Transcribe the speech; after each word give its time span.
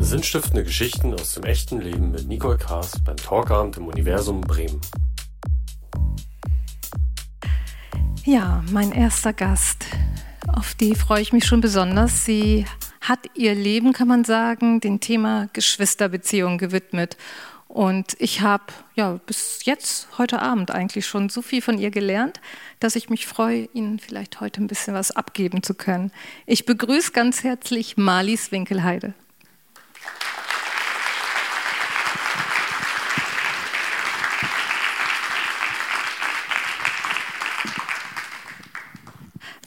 Sinnstiftende 0.00 0.64
Geschichten 0.64 1.14
aus 1.14 1.34
dem 1.34 1.44
echten 1.44 1.80
Leben 1.80 2.10
mit 2.10 2.26
Nicole 2.28 2.58
Kaas 2.58 2.92
beim 3.04 3.16
Talkabend 3.16 3.76
im 3.76 3.86
Universum 3.86 4.40
Bremen. 4.40 4.80
Ja, 8.24 8.62
mein 8.70 8.92
erster 8.92 9.32
Gast. 9.32 9.86
Auf 10.48 10.74
die 10.74 10.94
freue 10.94 11.22
ich 11.22 11.32
mich 11.32 11.46
schon 11.46 11.60
besonders. 11.60 12.24
Sie 12.24 12.66
hat 13.00 13.20
ihr 13.34 13.54
Leben, 13.54 13.92
kann 13.92 14.08
man 14.08 14.24
sagen, 14.24 14.80
dem 14.80 15.00
Thema 15.00 15.48
Geschwisterbeziehungen 15.52 16.58
gewidmet. 16.58 17.16
Und 17.68 18.14
ich 18.18 18.40
habe 18.40 18.64
ja 18.94 19.18
bis 19.26 19.64
jetzt, 19.64 20.08
heute 20.18 20.40
Abend 20.40 20.70
eigentlich 20.70 21.06
schon 21.06 21.28
so 21.28 21.42
viel 21.42 21.60
von 21.60 21.78
ihr 21.78 21.90
gelernt, 21.90 22.40
dass 22.78 22.94
ich 22.94 23.10
mich 23.10 23.26
freue, 23.26 23.68
Ihnen 23.72 23.98
vielleicht 23.98 24.40
heute 24.40 24.62
ein 24.62 24.68
bisschen 24.68 24.94
was 24.94 25.10
abgeben 25.10 25.62
zu 25.62 25.74
können. 25.74 26.12
Ich 26.46 26.66
begrüße 26.66 27.12
ganz 27.12 27.42
herzlich 27.42 27.96
Marlies 27.96 28.52
Winkelheide. 28.52 29.14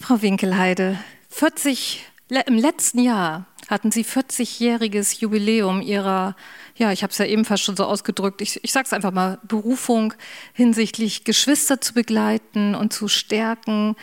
Frau 0.08 0.22
Winkelheide, 0.22 0.98
40, 1.32 2.02
im 2.46 2.58
letzten 2.58 3.00
Jahr 3.00 3.46
hatten 3.68 3.92
Sie 3.92 4.06
40-jähriges 4.06 5.20
Jubiläum 5.20 5.82
Ihrer, 5.82 6.38
ja, 6.78 6.94
ich 6.94 7.04
habe 7.04 7.12
es 7.12 7.18
ja 7.18 7.26
ebenfalls 7.26 7.60
schon 7.60 7.76
so 7.76 7.84
ausgedrückt, 7.84 8.42
ich, 8.42 8.64
ich 8.64 8.72
sage 8.72 8.86
es 8.86 8.94
einfach 8.94 9.12
mal, 9.12 9.38
Berufung 9.44 10.14
hinsichtlich 10.54 11.26
Geschwister 11.26 11.82
zu 11.82 11.94
begleiten 11.94 12.74
und 12.74 12.94
zu 12.94 13.10
stärken, 13.10 13.98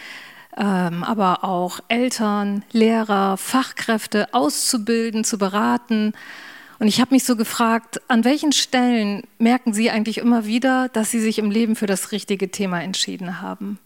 ähm, 0.58 1.04
aber 1.04 1.42
auch 1.42 1.80
Eltern, 1.88 2.66
Lehrer, 2.70 3.38
Fachkräfte 3.38 4.34
auszubilden, 4.34 5.24
zu 5.24 5.38
beraten. 5.38 6.12
Und 6.80 6.88
ich 6.88 7.00
habe 7.00 7.14
mich 7.14 7.24
so 7.24 7.34
gefragt, 7.34 8.02
an 8.08 8.24
welchen 8.24 8.52
Stellen 8.52 9.22
merken 9.38 9.72
Sie 9.72 9.90
eigentlich 9.90 10.18
immer 10.18 10.44
wieder, 10.44 10.90
dass 10.90 11.10
Sie 11.10 11.20
sich 11.20 11.38
im 11.38 11.50
Leben 11.50 11.76
für 11.76 11.86
das 11.86 12.12
richtige 12.12 12.50
Thema 12.50 12.82
entschieden 12.82 13.40
haben? 13.40 13.78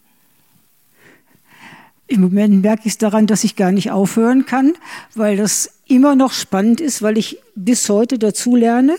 Im 2.08 2.22
Moment 2.22 2.62
merke 2.62 2.82
ich 2.86 2.92
es 2.92 2.98
daran, 2.98 3.26
dass 3.26 3.44
ich 3.44 3.54
gar 3.54 3.70
nicht 3.70 3.90
aufhören 3.90 4.46
kann, 4.46 4.72
weil 5.14 5.36
das 5.36 5.70
immer 5.86 6.16
noch 6.16 6.32
spannend 6.32 6.80
ist, 6.80 7.02
weil 7.02 7.18
ich 7.18 7.38
bis 7.54 7.88
heute 7.90 8.18
dazu 8.18 8.56
lerne 8.56 8.96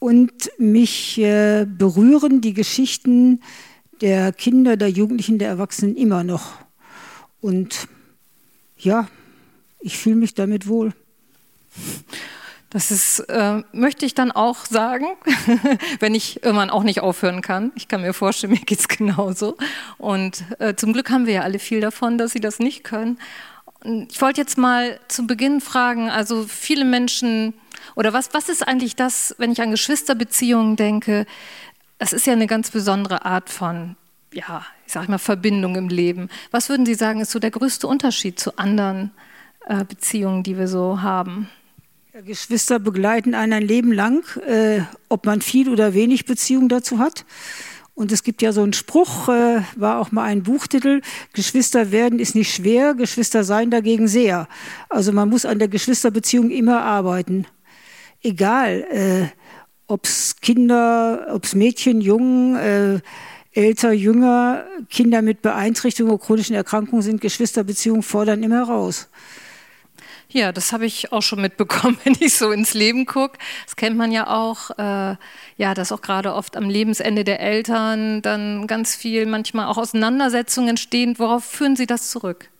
und 0.00 0.32
mich 0.58 1.18
äh, 1.18 1.64
berühren 1.64 2.40
die 2.40 2.54
Geschichten 2.54 3.40
der 4.00 4.32
Kinder, 4.32 4.76
der 4.76 4.90
Jugendlichen, 4.90 5.38
der 5.38 5.48
Erwachsenen 5.48 5.96
immer 5.96 6.24
noch. 6.24 6.54
Und 7.40 7.88
ja, 8.78 9.08
ich 9.80 9.96
fühle 9.96 10.16
mich 10.16 10.34
damit 10.34 10.66
wohl. 10.66 10.92
Das 12.70 12.90
ist, 12.90 13.20
äh, 13.20 13.62
möchte 13.72 14.04
ich 14.04 14.14
dann 14.14 14.30
auch 14.30 14.66
sagen, 14.66 15.06
wenn 16.00 16.14
ich 16.14 16.42
irgendwann 16.42 16.68
auch 16.68 16.82
nicht 16.82 17.00
aufhören 17.00 17.40
kann. 17.40 17.72
Ich 17.76 17.88
kann 17.88 18.02
mir 18.02 18.12
vorstellen, 18.12 18.52
mir 18.52 18.58
geht 18.60 18.80
es 18.80 18.88
genauso. 18.88 19.56
Und 19.96 20.44
äh, 20.58 20.74
zum 20.74 20.92
Glück 20.92 21.10
haben 21.10 21.26
wir 21.26 21.34
ja 21.34 21.42
alle 21.42 21.58
viel 21.58 21.80
davon, 21.80 22.18
dass 22.18 22.32
sie 22.32 22.40
das 22.40 22.58
nicht 22.58 22.84
können. 22.84 23.18
Ich 24.10 24.20
wollte 24.20 24.40
jetzt 24.40 24.58
mal 24.58 25.00
zu 25.08 25.26
Beginn 25.26 25.60
fragen, 25.60 26.10
also 26.10 26.44
viele 26.46 26.84
Menschen, 26.84 27.54
oder 27.94 28.12
was, 28.12 28.34
was 28.34 28.50
ist 28.50 28.66
eigentlich 28.66 28.96
das, 28.96 29.34
wenn 29.38 29.52
ich 29.52 29.62
an 29.62 29.70
Geschwisterbeziehungen 29.70 30.76
denke? 30.76 31.26
Das 31.98 32.12
ist 32.12 32.26
ja 32.26 32.34
eine 32.34 32.46
ganz 32.46 32.70
besondere 32.70 33.24
Art 33.24 33.48
von, 33.48 33.96
ja, 34.32 34.66
ich 34.86 34.92
sage 34.92 35.10
mal, 35.10 35.18
Verbindung 35.18 35.76
im 35.76 35.88
Leben. 35.88 36.28
Was 36.50 36.68
würden 36.68 36.84
Sie 36.84 36.94
sagen, 36.94 37.20
ist 37.20 37.30
so 37.30 37.38
der 37.38 37.50
größte 37.50 37.86
Unterschied 37.86 38.38
zu 38.38 38.58
anderen 38.58 39.12
äh, 39.66 39.84
Beziehungen, 39.84 40.42
die 40.42 40.58
wir 40.58 40.68
so 40.68 41.00
haben? 41.00 41.48
Geschwister 42.24 42.80
begleiten 42.80 43.34
einen 43.34 43.52
ein 43.52 43.62
Leben 43.62 43.92
lang, 43.92 44.24
äh, 44.44 44.80
ob 45.08 45.24
man 45.24 45.40
viel 45.40 45.68
oder 45.68 45.94
wenig 45.94 46.24
Beziehung 46.24 46.68
dazu 46.68 46.98
hat. 46.98 47.24
Und 47.94 48.10
es 48.10 48.24
gibt 48.24 48.42
ja 48.42 48.50
so 48.50 48.62
einen 48.62 48.72
Spruch, 48.72 49.28
äh, 49.28 49.62
war 49.76 50.00
auch 50.00 50.10
mal 50.10 50.24
ein 50.24 50.42
Buchtitel, 50.42 51.00
Geschwister 51.32 51.92
werden 51.92 52.18
ist 52.18 52.34
nicht 52.34 52.52
schwer, 52.52 52.94
Geschwister 52.94 53.44
sein 53.44 53.70
dagegen 53.70 54.08
sehr. 54.08 54.48
Also 54.88 55.12
man 55.12 55.28
muss 55.28 55.44
an 55.44 55.60
der 55.60 55.68
Geschwisterbeziehung 55.68 56.50
immer 56.50 56.82
arbeiten. 56.82 57.46
Egal, 58.22 58.84
äh, 58.90 59.26
ob 59.86 60.04
es 60.04 60.36
Kinder, 60.40 61.28
ob 61.30 61.44
es 61.44 61.54
Mädchen, 61.54 62.00
Jungen, 62.00 62.56
äh, 62.56 63.00
älter, 63.52 63.92
jünger, 63.92 64.64
Kinder 64.90 65.22
mit 65.22 65.40
Beeinträchtigungen 65.42 66.16
oder 66.16 66.24
chronischen 66.24 66.56
Erkrankungen 66.56 67.02
sind, 67.02 67.20
Geschwisterbeziehungen 67.20 68.02
fordern 68.02 68.42
immer 68.42 68.64
raus. 68.64 69.08
Ja, 70.30 70.52
das 70.52 70.72
habe 70.72 70.84
ich 70.84 71.10
auch 71.10 71.22
schon 71.22 71.40
mitbekommen, 71.40 71.98
wenn 72.04 72.14
ich 72.20 72.34
so 72.34 72.52
ins 72.52 72.74
Leben 72.74 73.06
gucke. 73.06 73.38
Das 73.64 73.76
kennt 73.76 73.96
man 73.96 74.12
ja 74.12 74.26
auch, 74.26 74.70
äh, 74.78 75.16
ja, 75.56 75.74
dass 75.74 75.90
auch 75.90 76.02
gerade 76.02 76.34
oft 76.34 76.56
am 76.56 76.68
Lebensende 76.68 77.24
der 77.24 77.40
Eltern 77.40 78.20
dann 78.20 78.66
ganz 78.66 78.94
viel, 78.94 79.24
manchmal 79.24 79.66
auch 79.66 79.78
Auseinandersetzungen 79.78 80.70
entstehen. 80.70 81.18
Worauf 81.18 81.44
führen 81.44 81.76
Sie 81.76 81.86
das 81.86 82.10
zurück? 82.10 82.50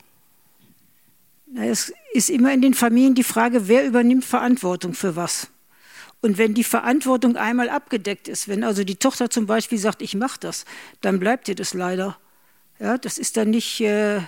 Es 1.56 1.92
ist 2.12 2.30
immer 2.30 2.52
in 2.52 2.62
den 2.62 2.74
Familien 2.74 3.14
die 3.14 3.22
Frage, 3.22 3.68
wer 3.68 3.86
übernimmt 3.86 4.24
Verantwortung 4.24 4.94
für 4.94 5.16
was. 5.16 5.48
Und 6.20 6.36
wenn 6.36 6.54
die 6.54 6.64
Verantwortung 6.64 7.36
einmal 7.36 7.68
abgedeckt 7.68 8.28
ist, 8.28 8.48
wenn 8.48 8.64
also 8.64 8.82
die 8.82 8.96
Tochter 8.96 9.30
zum 9.30 9.46
Beispiel 9.46 9.78
sagt, 9.78 10.02
ich 10.02 10.14
mache 10.14 10.40
das, 10.40 10.64
dann 11.00 11.20
bleibt 11.20 11.48
ihr 11.48 11.54
das 11.54 11.74
leider. 11.74 12.18
Ja, 12.80 12.98
das 12.98 13.18
ist 13.18 13.36
dann 13.36 13.50
nicht, 13.50 13.80
äh, 13.80 14.20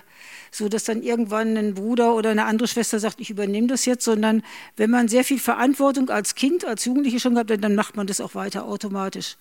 so 0.50 0.68
dass 0.68 0.84
dann 0.84 1.02
irgendwann 1.02 1.56
ein 1.56 1.74
Bruder 1.74 2.14
oder 2.14 2.30
eine 2.30 2.44
andere 2.44 2.68
Schwester 2.68 2.98
sagt, 2.98 3.20
ich 3.20 3.30
übernehme 3.30 3.66
das 3.66 3.84
jetzt, 3.84 4.04
sondern 4.04 4.42
wenn 4.76 4.90
man 4.90 5.08
sehr 5.08 5.24
viel 5.24 5.38
Verantwortung 5.38 6.10
als 6.10 6.34
Kind, 6.34 6.64
als 6.64 6.84
Jugendliche 6.84 7.20
schon 7.20 7.34
gehabt 7.34 7.50
hat, 7.50 7.62
dann 7.62 7.74
macht 7.74 7.96
man 7.96 8.06
das 8.06 8.20
auch 8.20 8.34
weiter 8.34 8.64
automatisch. 8.64 9.36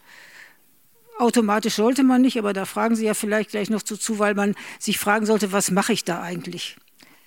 Automatisch 1.18 1.76
sollte 1.76 2.04
man 2.04 2.22
nicht, 2.22 2.38
aber 2.38 2.54
da 2.54 2.66
fragen 2.66 2.96
Sie 2.96 3.06
ja 3.06 3.14
vielleicht 3.14 3.50
gleich 3.50 3.70
noch 3.70 3.82
zu, 3.82 4.20
weil 4.20 4.36
man 4.36 4.56
sich 4.80 5.00
fragen 5.00 5.26
sollte, 5.26 5.52
was 5.52 5.70
mache 5.70 5.92
ich 5.92 6.06
da 6.06 6.22
eigentlich? 6.22 6.78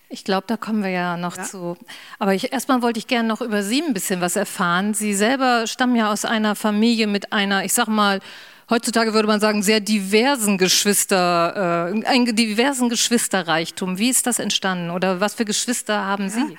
Ich 0.09 0.25
glaube, 0.25 0.45
da 0.47 0.59
kommen 0.59 0.83
wir 0.83 0.91
ja 0.91 1.17
noch 1.17 1.39
ja. 1.39 1.43
zu. 1.43 1.77
Aber 2.19 2.35
ich, 2.35 2.53
erstmal 2.53 2.83
wollte 2.83 2.99
ich 2.99 3.07
gerne 3.07 3.27
noch 3.27 3.41
über 3.41 3.63
Sie 3.63 3.83
ein 3.83 3.95
bisschen 3.95 4.21
was 4.21 4.37
erfahren. 4.37 4.93
Sie 4.93 5.15
selber 5.15 5.67
stammen 5.67 5.97
ja 5.97 6.13
aus 6.13 6.27
einer 6.27 6.55
Familie 6.55 7.07
mit 7.07 7.33
einer, 7.33 7.65
ich 7.65 7.73
sag 7.73 7.89
mal, 7.89 8.21
heutzutage 8.73 9.13
würde 9.13 9.29
man 9.29 9.39
sagen, 9.39 9.63
sehr 9.63 9.81
diversen 9.81 10.57
Geschwister, 10.57 11.91
äh, 11.95 12.07
einen 12.07 12.35
diversen 12.35 12.89
Geschwisterreichtum. 12.89 13.99
Wie 13.99 14.09
ist 14.09 14.27
das 14.27 14.39
entstanden 14.39 14.91
oder 14.91 15.21
was 15.21 15.35
für 15.35 15.45
Geschwister 15.45 16.05
haben 16.07 16.31
Sie? 16.31 16.41
Ja, 16.41 16.57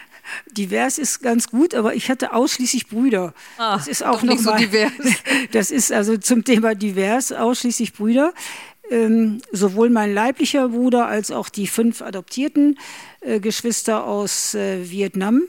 divers 0.52 1.00
ist 1.00 1.22
ganz 1.24 1.50
gut, 1.50 1.74
aber 1.74 1.96
ich 1.96 2.10
hatte 2.10 2.34
ausschließlich 2.34 2.88
Brüder. 2.88 3.34
Ah, 3.58 3.78
das 3.78 3.88
ist 3.88 4.06
auch 4.06 4.22
noch 4.22 4.36
nicht 4.36 4.46
mal, 4.46 4.60
so 4.60 4.66
divers. 4.66 4.92
Das 5.52 5.72
ist 5.72 5.92
also 5.92 6.16
zum 6.18 6.44
Thema 6.46 6.76
divers 6.76 7.32
ausschließlich 7.32 7.94
Brüder. 7.94 8.34
Ähm, 8.92 9.42
sowohl 9.52 9.90
mein 9.90 10.14
leiblicher 10.14 10.70
Bruder 10.70 11.08
als 11.08 11.32
auch 11.32 11.50
die 11.50 11.68
fünf 11.68 12.02
adoptierten 12.02 12.78
äh, 13.22 13.40
Geschwister 13.40 14.06
aus 14.06 14.54
äh, 14.54 14.90
Vietnam. 14.90 15.44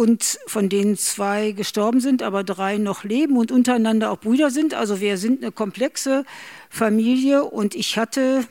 Und 0.00 0.38
von 0.46 0.70
denen 0.70 0.96
zwei 0.96 1.52
gestorben 1.52 2.00
sind, 2.00 2.22
aber 2.22 2.42
drei 2.42 2.78
noch 2.78 3.04
leben 3.04 3.36
und 3.36 3.52
untereinander 3.52 4.10
auch 4.10 4.16
Brüder 4.16 4.50
sind. 4.50 4.72
Also 4.72 4.98
wir 4.98 5.18
sind 5.18 5.42
eine 5.42 5.52
komplexe 5.52 6.24
Familie 6.70 7.44
und 7.44 7.74
ich 7.74 7.98
hatte 7.98 8.46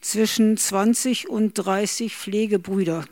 zwischen 0.00 0.56
20 0.56 1.28
und 1.28 1.54
30 1.54 2.14
Pflegebrüder. 2.14 3.06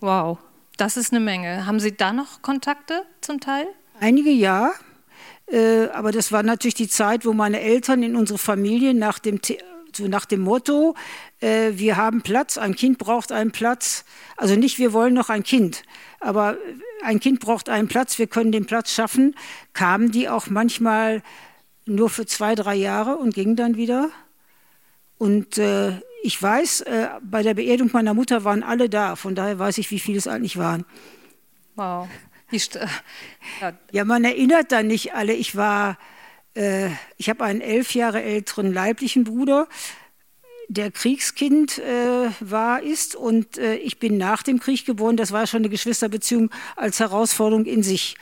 Wow, 0.00 0.38
das 0.78 0.96
ist 0.96 1.12
eine 1.12 1.20
Menge. 1.20 1.66
Haben 1.66 1.80
Sie 1.80 1.94
da 1.94 2.14
noch 2.14 2.40
Kontakte 2.40 3.02
zum 3.20 3.40
Teil? 3.40 3.66
Einige 4.00 4.30
ja, 4.30 4.72
äh, 5.48 5.88
aber 5.88 6.12
das 6.12 6.32
war 6.32 6.42
natürlich 6.42 6.76
die 6.76 6.88
Zeit, 6.88 7.26
wo 7.26 7.34
meine 7.34 7.60
Eltern 7.60 8.02
in 8.02 8.16
unsere 8.16 8.38
Familie 8.38 8.94
nach 8.94 9.18
dem, 9.18 9.38
so 9.94 10.08
nach 10.08 10.24
dem 10.24 10.40
Motto, 10.40 10.94
äh, 11.40 11.72
wir 11.74 11.98
haben 11.98 12.22
Platz, 12.22 12.56
ein 12.56 12.74
Kind 12.74 12.96
braucht 12.96 13.32
einen 13.32 13.52
Platz. 13.52 14.06
Also 14.38 14.56
nicht, 14.56 14.78
wir 14.78 14.94
wollen 14.94 15.12
noch 15.12 15.28
ein 15.28 15.42
Kind, 15.42 15.82
aber 16.20 16.56
ein 17.02 17.20
Kind 17.20 17.40
braucht 17.40 17.68
einen 17.68 17.88
Platz, 17.88 18.18
wir 18.18 18.26
können 18.26 18.52
den 18.52 18.66
Platz 18.66 18.92
schaffen, 18.92 19.34
kamen 19.72 20.12
die 20.12 20.28
auch 20.28 20.48
manchmal 20.48 21.22
nur 21.84 22.10
für 22.10 22.26
zwei, 22.26 22.54
drei 22.54 22.74
Jahre 22.74 23.16
und 23.16 23.34
gingen 23.34 23.56
dann 23.56 23.76
wieder. 23.76 24.10
Und 25.18 25.58
äh, 25.58 26.00
ich 26.22 26.40
weiß, 26.40 26.82
äh, 26.82 27.08
bei 27.22 27.42
der 27.42 27.54
Beerdigung 27.54 27.90
meiner 27.92 28.14
Mutter 28.14 28.44
waren 28.44 28.62
alle 28.62 28.88
da, 28.88 29.16
von 29.16 29.34
daher 29.34 29.58
weiß 29.58 29.78
ich, 29.78 29.90
wie 29.90 29.98
viele 29.98 30.18
es 30.18 30.26
eigentlich 30.26 30.56
waren. 30.56 30.84
Wow. 31.74 32.08
ja. 33.60 33.72
ja, 33.92 34.04
man 34.04 34.24
erinnert 34.24 34.72
dann 34.72 34.86
nicht 34.86 35.14
alle. 35.14 35.32
Ich 35.32 35.56
war, 35.56 35.98
äh, 36.54 36.90
ich 37.16 37.28
habe 37.28 37.44
einen 37.44 37.60
elf 37.60 37.94
Jahre 37.94 38.22
älteren 38.22 38.72
leiblichen 38.72 39.24
Bruder, 39.24 39.68
der 40.72 40.90
Kriegskind 40.90 41.78
äh, 41.78 42.30
war, 42.40 42.82
ist 42.82 43.14
und 43.14 43.58
äh, 43.58 43.76
ich 43.76 43.98
bin 43.98 44.16
nach 44.16 44.42
dem 44.42 44.58
Krieg 44.58 44.86
geboren. 44.86 45.16
Das 45.16 45.32
war 45.32 45.46
schon 45.46 45.60
eine 45.60 45.68
Geschwisterbeziehung 45.68 46.50
als 46.76 47.00
Herausforderung 47.00 47.66
in 47.66 47.82
sich. 47.82 48.16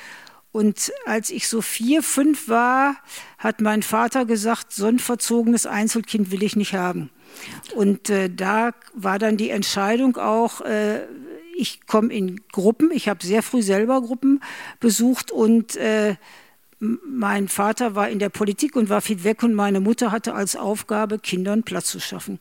Und 0.52 0.93
als 1.06 1.31
ich 1.31 1.47
so 1.47 1.62
vier, 1.62 2.02
fünf 2.02 2.49
war, 2.49 2.97
hat 3.38 3.61
mein 3.61 3.82
Vater 3.82 4.25
gesagt, 4.25 4.73
so 4.73 4.87
ein 4.87 4.99
verzogenes 4.99 5.64
Einzelkind 5.64 6.32
will 6.32 6.43
ich 6.43 6.56
nicht 6.56 6.75
haben. 6.75 7.11
Und 7.76 8.11
äh, 8.11 8.29
da 8.29 8.73
war 8.93 9.20
dann 9.20 9.37
die 9.37 9.50
Entscheidung 9.50 10.17
auch, 10.17 10.61
äh, 10.62 11.06
ich 11.56 11.87
komme 11.87 12.12
in 12.12 12.41
Gruppen. 12.50 12.91
Ich 12.91 13.08
habe 13.08 13.25
sehr 13.25 13.43
früh 13.43 13.62
selber 13.62 14.00
Gruppen 14.00 14.41
besucht 14.81 15.31
und 15.31 15.76
äh, 15.76 16.17
mein 16.81 17.49
Vater 17.49 17.94
war 17.94 18.09
in 18.09 18.19
der 18.19 18.31
Politik 18.31 18.75
und 18.75 18.88
war 18.88 19.03
viel 19.03 19.23
weg 19.23 19.43
und 19.43 19.55
meine 19.55 19.81
Mutter 19.81 20.11
hatte 20.11 20.35
als 20.35 20.56
Aufgabe, 20.56 21.19
Kindern 21.19 21.62
Platz 21.62 21.91
zu 21.91 22.00
schaffen. 22.00 22.41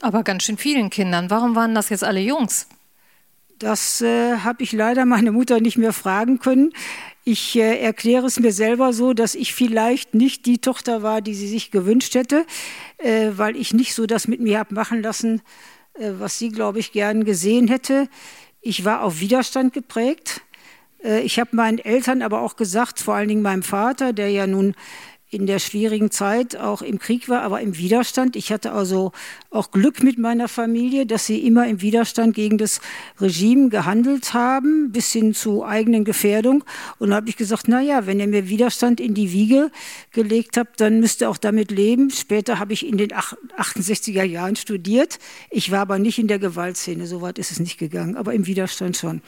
Aber 0.00 0.24
ganz 0.24 0.42
schön 0.42 0.58
vielen 0.58 0.90
Kindern. 0.90 1.30
Warum 1.30 1.54
waren 1.54 1.74
das 1.74 1.88
jetzt 1.88 2.04
alle 2.04 2.20
Jungs? 2.20 2.68
Das 3.58 4.02
äh, 4.02 4.38
habe 4.38 4.62
ich 4.62 4.72
leider 4.72 5.06
meine 5.06 5.32
Mutter 5.32 5.60
nicht 5.60 5.78
mehr 5.78 5.94
fragen 5.94 6.40
können. 6.40 6.72
Ich 7.24 7.56
äh, 7.56 7.78
erkläre 7.80 8.26
es 8.26 8.38
mir 8.38 8.52
selber 8.52 8.92
so, 8.92 9.14
dass 9.14 9.34
ich 9.34 9.54
vielleicht 9.54 10.14
nicht 10.14 10.44
die 10.44 10.58
Tochter 10.58 11.02
war, 11.02 11.22
die 11.22 11.34
sie 11.34 11.48
sich 11.48 11.70
gewünscht 11.70 12.14
hätte, 12.14 12.44
äh, 12.98 13.30
weil 13.36 13.56
ich 13.56 13.72
nicht 13.72 13.94
so 13.94 14.06
das 14.06 14.28
mit 14.28 14.40
mir 14.40 14.58
habe 14.58 14.74
machen 14.74 15.00
lassen, 15.00 15.40
äh, 15.94 16.10
was 16.18 16.38
sie, 16.38 16.50
glaube 16.50 16.80
ich, 16.80 16.92
gern 16.92 17.24
gesehen 17.24 17.68
hätte. 17.68 18.08
Ich 18.60 18.84
war 18.84 19.02
auf 19.02 19.20
Widerstand 19.20 19.72
geprägt. 19.72 20.42
Äh, 21.02 21.20
ich 21.20 21.38
habe 21.38 21.54
meinen 21.54 21.78
Eltern 21.78 22.22
aber 22.22 22.40
auch 22.40 22.56
gesagt, 22.56 23.00
vor 23.00 23.14
allen 23.14 23.28
Dingen 23.28 23.42
meinem 23.42 23.62
Vater, 23.62 24.12
der 24.12 24.30
ja 24.30 24.46
nun 24.46 24.74
in 25.28 25.46
der 25.46 25.58
schwierigen 25.58 26.10
Zeit 26.12 26.56
auch 26.56 26.82
im 26.82 27.00
Krieg 27.00 27.28
war, 27.28 27.42
aber 27.42 27.60
im 27.60 27.76
Widerstand. 27.76 28.36
Ich 28.36 28.52
hatte 28.52 28.70
also 28.70 29.10
auch 29.50 29.72
Glück 29.72 30.02
mit 30.02 30.18
meiner 30.18 30.46
Familie, 30.46 31.04
dass 31.04 31.26
sie 31.26 31.44
immer 31.44 31.66
im 31.66 31.80
Widerstand 31.80 32.34
gegen 32.34 32.58
das 32.58 32.80
Regime 33.20 33.68
gehandelt 33.68 34.34
haben, 34.34 34.92
bis 34.92 35.12
hin 35.12 35.34
zu 35.34 35.64
eigenen 35.64 36.04
Gefährdung. 36.04 36.62
Und 36.98 37.10
da 37.10 37.16
habe 37.16 37.28
ich 37.28 37.36
gesagt, 37.36 37.64
na 37.66 37.80
ja, 37.80 38.06
wenn 38.06 38.20
ihr 38.20 38.28
mir 38.28 38.48
Widerstand 38.48 39.00
in 39.00 39.14
die 39.14 39.32
Wiege 39.32 39.72
gelegt 40.12 40.56
habt, 40.56 40.80
dann 40.80 41.00
müsst 41.00 41.22
ihr 41.22 41.28
auch 41.28 41.38
damit 41.38 41.72
leben. 41.72 42.10
Später 42.10 42.60
habe 42.60 42.72
ich 42.72 42.86
in 42.86 42.96
den 42.96 43.10
68er 43.10 44.22
Jahren 44.22 44.54
studiert. 44.54 45.18
Ich 45.50 45.72
war 45.72 45.80
aber 45.80 45.98
nicht 45.98 46.20
in 46.20 46.28
der 46.28 46.38
Gewaltszene, 46.38 47.08
so 47.08 47.20
weit 47.20 47.40
ist 47.40 47.50
es 47.50 47.58
nicht 47.58 47.78
gegangen, 47.78 48.16
aber 48.16 48.32
im 48.32 48.46
Widerstand 48.46 48.96
schon. 48.96 49.22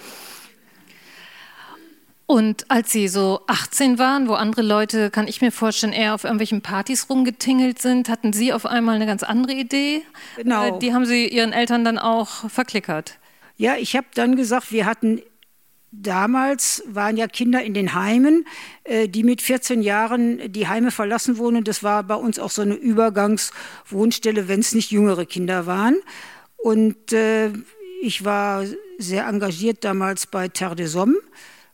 Und 2.30 2.70
als 2.70 2.92
Sie 2.92 3.08
so 3.08 3.40
18 3.46 3.98
waren, 3.98 4.28
wo 4.28 4.34
andere 4.34 4.60
Leute, 4.60 5.10
kann 5.10 5.26
ich 5.28 5.40
mir 5.40 5.50
vorstellen, 5.50 5.94
eher 5.94 6.12
auf 6.14 6.24
irgendwelchen 6.24 6.60
Partys 6.60 7.08
rumgetingelt 7.08 7.80
sind, 7.80 8.10
hatten 8.10 8.34
Sie 8.34 8.52
auf 8.52 8.66
einmal 8.66 8.96
eine 8.96 9.06
ganz 9.06 9.22
andere 9.22 9.54
Idee. 9.54 10.02
Genau. 10.36 10.76
Äh, 10.76 10.78
die 10.78 10.92
haben 10.92 11.06
Sie 11.06 11.26
Ihren 11.26 11.54
Eltern 11.54 11.86
dann 11.86 11.96
auch 11.96 12.50
verklickert. 12.50 13.18
Ja, 13.56 13.76
ich 13.76 13.96
habe 13.96 14.08
dann 14.12 14.36
gesagt, 14.36 14.72
wir 14.72 14.84
hatten 14.84 15.22
damals 15.90 16.82
waren 16.86 17.16
ja 17.16 17.28
Kinder 17.28 17.62
in 17.62 17.72
den 17.72 17.94
Heimen, 17.94 18.44
äh, 18.84 19.08
die 19.08 19.22
mit 19.24 19.40
14 19.40 19.80
Jahren 19.80 20.52
die 20.52 20.68
Heime 20.68 20.90
verlassen 20.90 21.38
wurden. 21.38 21.56
Und 21.56 21.66
das 21.66 21.82
war 21.82 22.02
bei 22.02 22.16
uns 22.16 22.38
auch 22.38 22.50
so 22.50 22.60
eine 22.60 22.74
Übergangswohnstelle, 22.74 24.48
wenn 24.48 24.60
es 24.60 24.74
nicht 24.74 24.90
jüngere 24.90 25.24
Kinder 25.24 25.64
waren. 25.64 25.96
Und 26.58 27.10
äh, 27.14 27.52
ich 28.02 28.26
war 28.26 28.64
sehr 28.98 29.26
engagiert 29.26 29.82
damals 29.82 30.26
bei 30.26 30.48
Terre 30.48 30.76
des 30.76 30.94
Hommes 30.94 31.16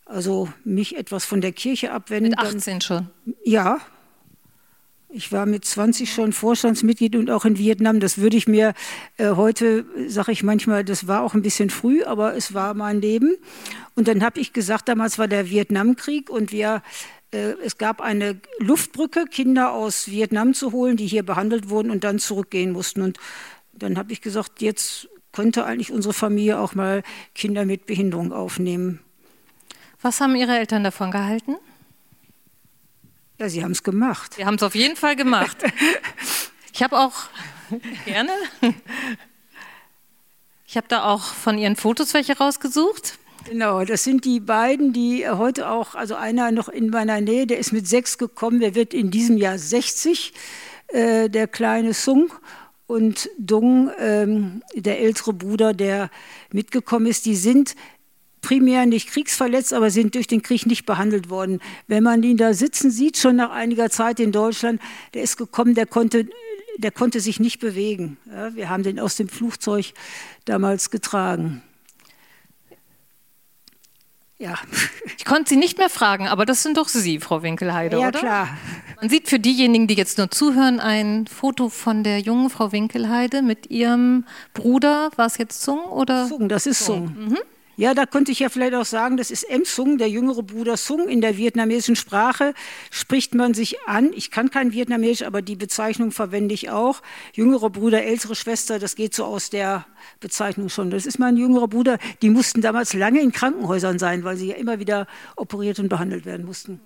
also 0.05 0.49
mich 0.65 0.97
etwas 0.97 1.25
von 1.25 1.41
der 1.41 1.53
Kirche 1.53 1.93
abwenden. 1.93 2.31
Mit 2.31 2.39
18 2.39 2.81
schon? 2.81 3.11
Ja. 3.45 3.79
Ich 5.09 5.31
war 5.31 5.47
mit 5.47 5.65
20 5.65 6.13
schon 6.13 6.33
Vorstandsmitglied 6.33 7.15
und 7.15 7.31
auch 7.31 7.45
in 7.45 7.57
Vietnam. 7.57 8.01
Das 8.01 8.19
würde 8.19 8.37
ich 8.37 8.49
mir 8.49 8.75
äh, 9.17 9.31
heute, 9.31 9.87
sage 10.09 10.33
ich 10.33 10.43
manchmal, 10.43 10.85
das 10.85 11.07
war 11.07 11.23
auch 11.23 11.35
ein 11.35 11.43
bisschen 11.43 11.71
früh, 11.71 12.03
aber 12.03 12.35
es 12.35 12.53
war 12.53 12.75
mein 12.75 13.01
Leben. 13.01 13.37
Und 13.95 14.09
dann 14.09 14.25
habe 14.25 14.41
ich 14.41 14.53
gesagt, 14.53 14.89
damals 14.89 15.17
war 15.17 15.29
der 15.29 15.49
Vietnamkrieg 15.49 16.31
und 16.31 16.51
wir 16.51 16.83
äh, 17.35 17.55
es 17.65 17.79
gab 17.79 18.01
eine 18.01 18.41
Luftbrücke, 18.59 19.27
Kinder 19.27 19.73
aus 19.73 20.09
Vietnam 20.09 20.55
zu 20.55 20.73
holen, 20.73 20.97
die 20.97 21.07
hier 21.07 21.25
behandelt 21.25 21.69
wurden 21.69 21.91
und 21.91 22.05
dann 22.05 22.19
zurückgehen 22.19 22.73
mussten. 22.73 23.03
Und 23.03 23.19
dann 23.73 23.99
habe 23.99 24.13
ich 24.13 24.21
gesagt, 24.21 24.63
jetzt 24.63 25.09
könnte 25.33 25.65
eigentlich 25.65 25.93
unsere 25.93 26.15
Familie 26.15 26.61
auch 26.61 26.75
mal 26.75 27.03
Kinder 27.35 27.65
mit 27.65 27.87
Behinderung 27.87 28.33
aufnehmen. 28.33 29.01
Was 30.05 30.21
haben 30.21 30.37
Ihre 30.37 30.59
Eltern 30.59 30.85
davon 30.85 31.11
gehalten? 31.11 31.57
Ja, 33.39 33.49
sie 33.49 33.65
haben 33.65 33.71
es 33.71 33.83
gemacht. 33.83 34.35
Sie 34.35 34.45
haben 34.45 34.57
es 34.57 34.63
auf 34.63 34.75
jeden 34.75 34.97
Fall 34.97 35.17
gemacht. 35.17 35.57
Ich 36.75 36.83
habe 36.83 36.99
auch 36.99 37.15
gerne. 38.05 38.31
Ich 40.67 40.77
habe 40.77 40.87
da 40.89 41.05
auch 41.05 41.23
von 41.23 41.57
Ihren 41.57 41.75
Fotos 41.75 42.13
welche 42.13 42.37
rausgesucht. 42.37 43.19
Genau, 43.49 43.83
das 43.87 44.05
sind 44.05 44.27
die 44.27 44.41
beiden, 44.41 44.93
die 44.93 45.27
heute 45.27 45.71
auch, 45.71 45.95
also 45.95 46.17
einer 46.17 46.53
noch 46.53 46.69
in 46.69 46.91
meiner 46.91 47.23
Nähe, 47.23 47.47
der 47.47 47.59
ist 47.59 47.73
mit 47.73 47.89
sechs 47.89 48.19
gekommen, 48.19 48.61
der 48.61 48.75
wird 48.75 48.93
in 48.93 49.11
diesem 49.11 49.39
Jahr 49.39 49.57
60, 49.57 50.35
äh, 50.89 51.31
der 51.31 51.49
kleine 51.49 51.95
Sung. 51.95 52.31
Und 52.87 53.31
Dung, 53.39 53.91
ähm, 53.99 54.63
der 54.75 55.01
ältere 55.01 55.33
Bruder, 55.33 55.73
der 55.73 56.11
mitgekommen 56.53 57.07
ist, 57.07 57.25
die 57.25 57.37
sind 57.37 57.75
primär 58.45 58.87
nicht 58.87 59.09
kriegsverletzt, 59.09 59.73
aber 59.73 59.91
sind 59.91 60.15
durch 60.15 60.27
den 60.27 60.43
Krieg 60.43 60.67
nicht 60.67 60.85
behandelt 60.85 61.31
worden. 61.31 61.61
Wenn 61.89 62.03
man 62.03 62.23
ihn 62.23 62.37
da 62.37 62.53
sitzen 62.53 62.91
sieht, 62.91 63.17
schon 63.17 63.37
nach 63.37 63.51
einiger 63.51 63.91
Zeit 63.91 64.21
in 64.21 64.33
Deutschland, 64.33 64.81
der 65.15 65.23
ist 65.23 65.37
gekommen, 65.37 65.75
der 65.75 65.87
konnte, 65.87 66.29
der 66.77 66.91
konnte 66.91 67.21
sich 67.21 67.41
nicht 67.41 67.59
bewegen. 67.59 68.19
Ja, 68.31 68.55
wir 68.55 68.69
haben 68.69 68.83
den 68.83 69.01
aus 69.01 69.17
dem 69.17 69.29
Flugzeug 69.29 69.95
damals 70.45 70.91
getragen. 70.91 71.63
Ja. 74.39 74.55
Ich 75.17 75.27
konnte 75.27 75.49
Sie 75.49 75.57
nicht 75.57 75.79
mehr 75.79 75.89
fragen, 75.89 76.29
aber 76.29 76.45
das 76.45 76.63
sind 76.63 76.77
doch 76.77 76.89
Sie, 76.89 77.19
Frau 77.19 77.43
Winkelheide, 77.43 77.99
ja, 77.99 78.09
oder? 78.09 78.19
Ja, 78.19 78.21
klar. 78.21 78.49
Man 79.01 79.09
sieht 79.09 79.29
für 79.29 79.39
diejenigen, 79.39 79.87
die 79.87 79.95
jetzt 79.95 80.19
nur 80.19 80.31
zuhören, 80.31 80.81
ein 80.81 81.27
Foto 81.27 81.71
von 81.71 82.05
der 82.05 82.19
jungen 82.19 82.51
Frau 82.51 82.73
Winkelheide 82.73 83.41
mit 83.41 83.71
ihrem 83.71 84.27
Bruder. 84.53 85.11
War 85.17 85.27
es 85.27 85.39
jetzt 85.39 85.63
Zung 85.63 85.85
oder? 85.85 86.29
Zung, 86.29 86.51
das 86.51 86.67
ist 86.67 86.85
Zung. 86.85 87.15
Zung. 87.15 87.29
Mhm. 87.29 87.39
Ja, 87.77 87.93
da 87.93 88.07
könnte 88.07 88.31
ich 88.31 88.39
ja 88.39 88.49
vielleicht 88.49 88.75
auch 88.75 88.85
sagen, 88.85 89.17
das 89.17 89.31
ist 89.31 89.43
M. 89.45 89.65
Sung, 89.65 89.99
der 89.99 90.09
jüngere 90.09 90.43
Bruder 90.43 90.77
Sung. 90.77 91.09
In 91.09 91.21
der 91.21 91.37
vietnamesischen 91.37 91.97
Sprache 91.97 92.55
spricht 92.91 93.35
man 93.35 93.53
sich 93.53 93.81
an. 93.87 94.13
Ich 94.15 94.31
kann 94.31 94.51
kein 94.51 94.73
Vietnamesisch, 94.73 95.27
aber 95.27 95.43
die 95.43 95.57
Bezeichnung 95.57 96.13
verwende 96.13 96.55
ich 96.55 96.71
auch. 96.71 97.03
Jüngerer 97.33 97.71
Bruder, 97.71 98.05
ältere 98.05 98.37
Schwester, 98.37 98.79
das 98.79 98.95
geht 98.95 99.15
so 99.15 99.25
aus 99.25 99.51
der 99.51 99.87
Bezeichnung 100.21 100.69
schon. 100.69 100.91
Das 100.91 101.05
ist 101.05 101.19
mein 101.19 101.37
jüngerer 101.37 101.67
Bruder. 101.67 101.99
Die 102.23 102.31
mussten 102.31 102.61
damals 102.61 102.95
lange 102.95 103.21
in 103.21 103.33
Krankenhäusern 103.33 103.99
sein, 103.99 104.23
weil 104.23 104.37
sie 104.37 104.49
ja 104.49 104.55
immer 104.55 104.79
wieder 104.79 105.09
operiert 105.35 105.81
und 105.81 105.89
behandelt 105.89 106.27
werden 106.27 106.47
mussten. 106.47 106.81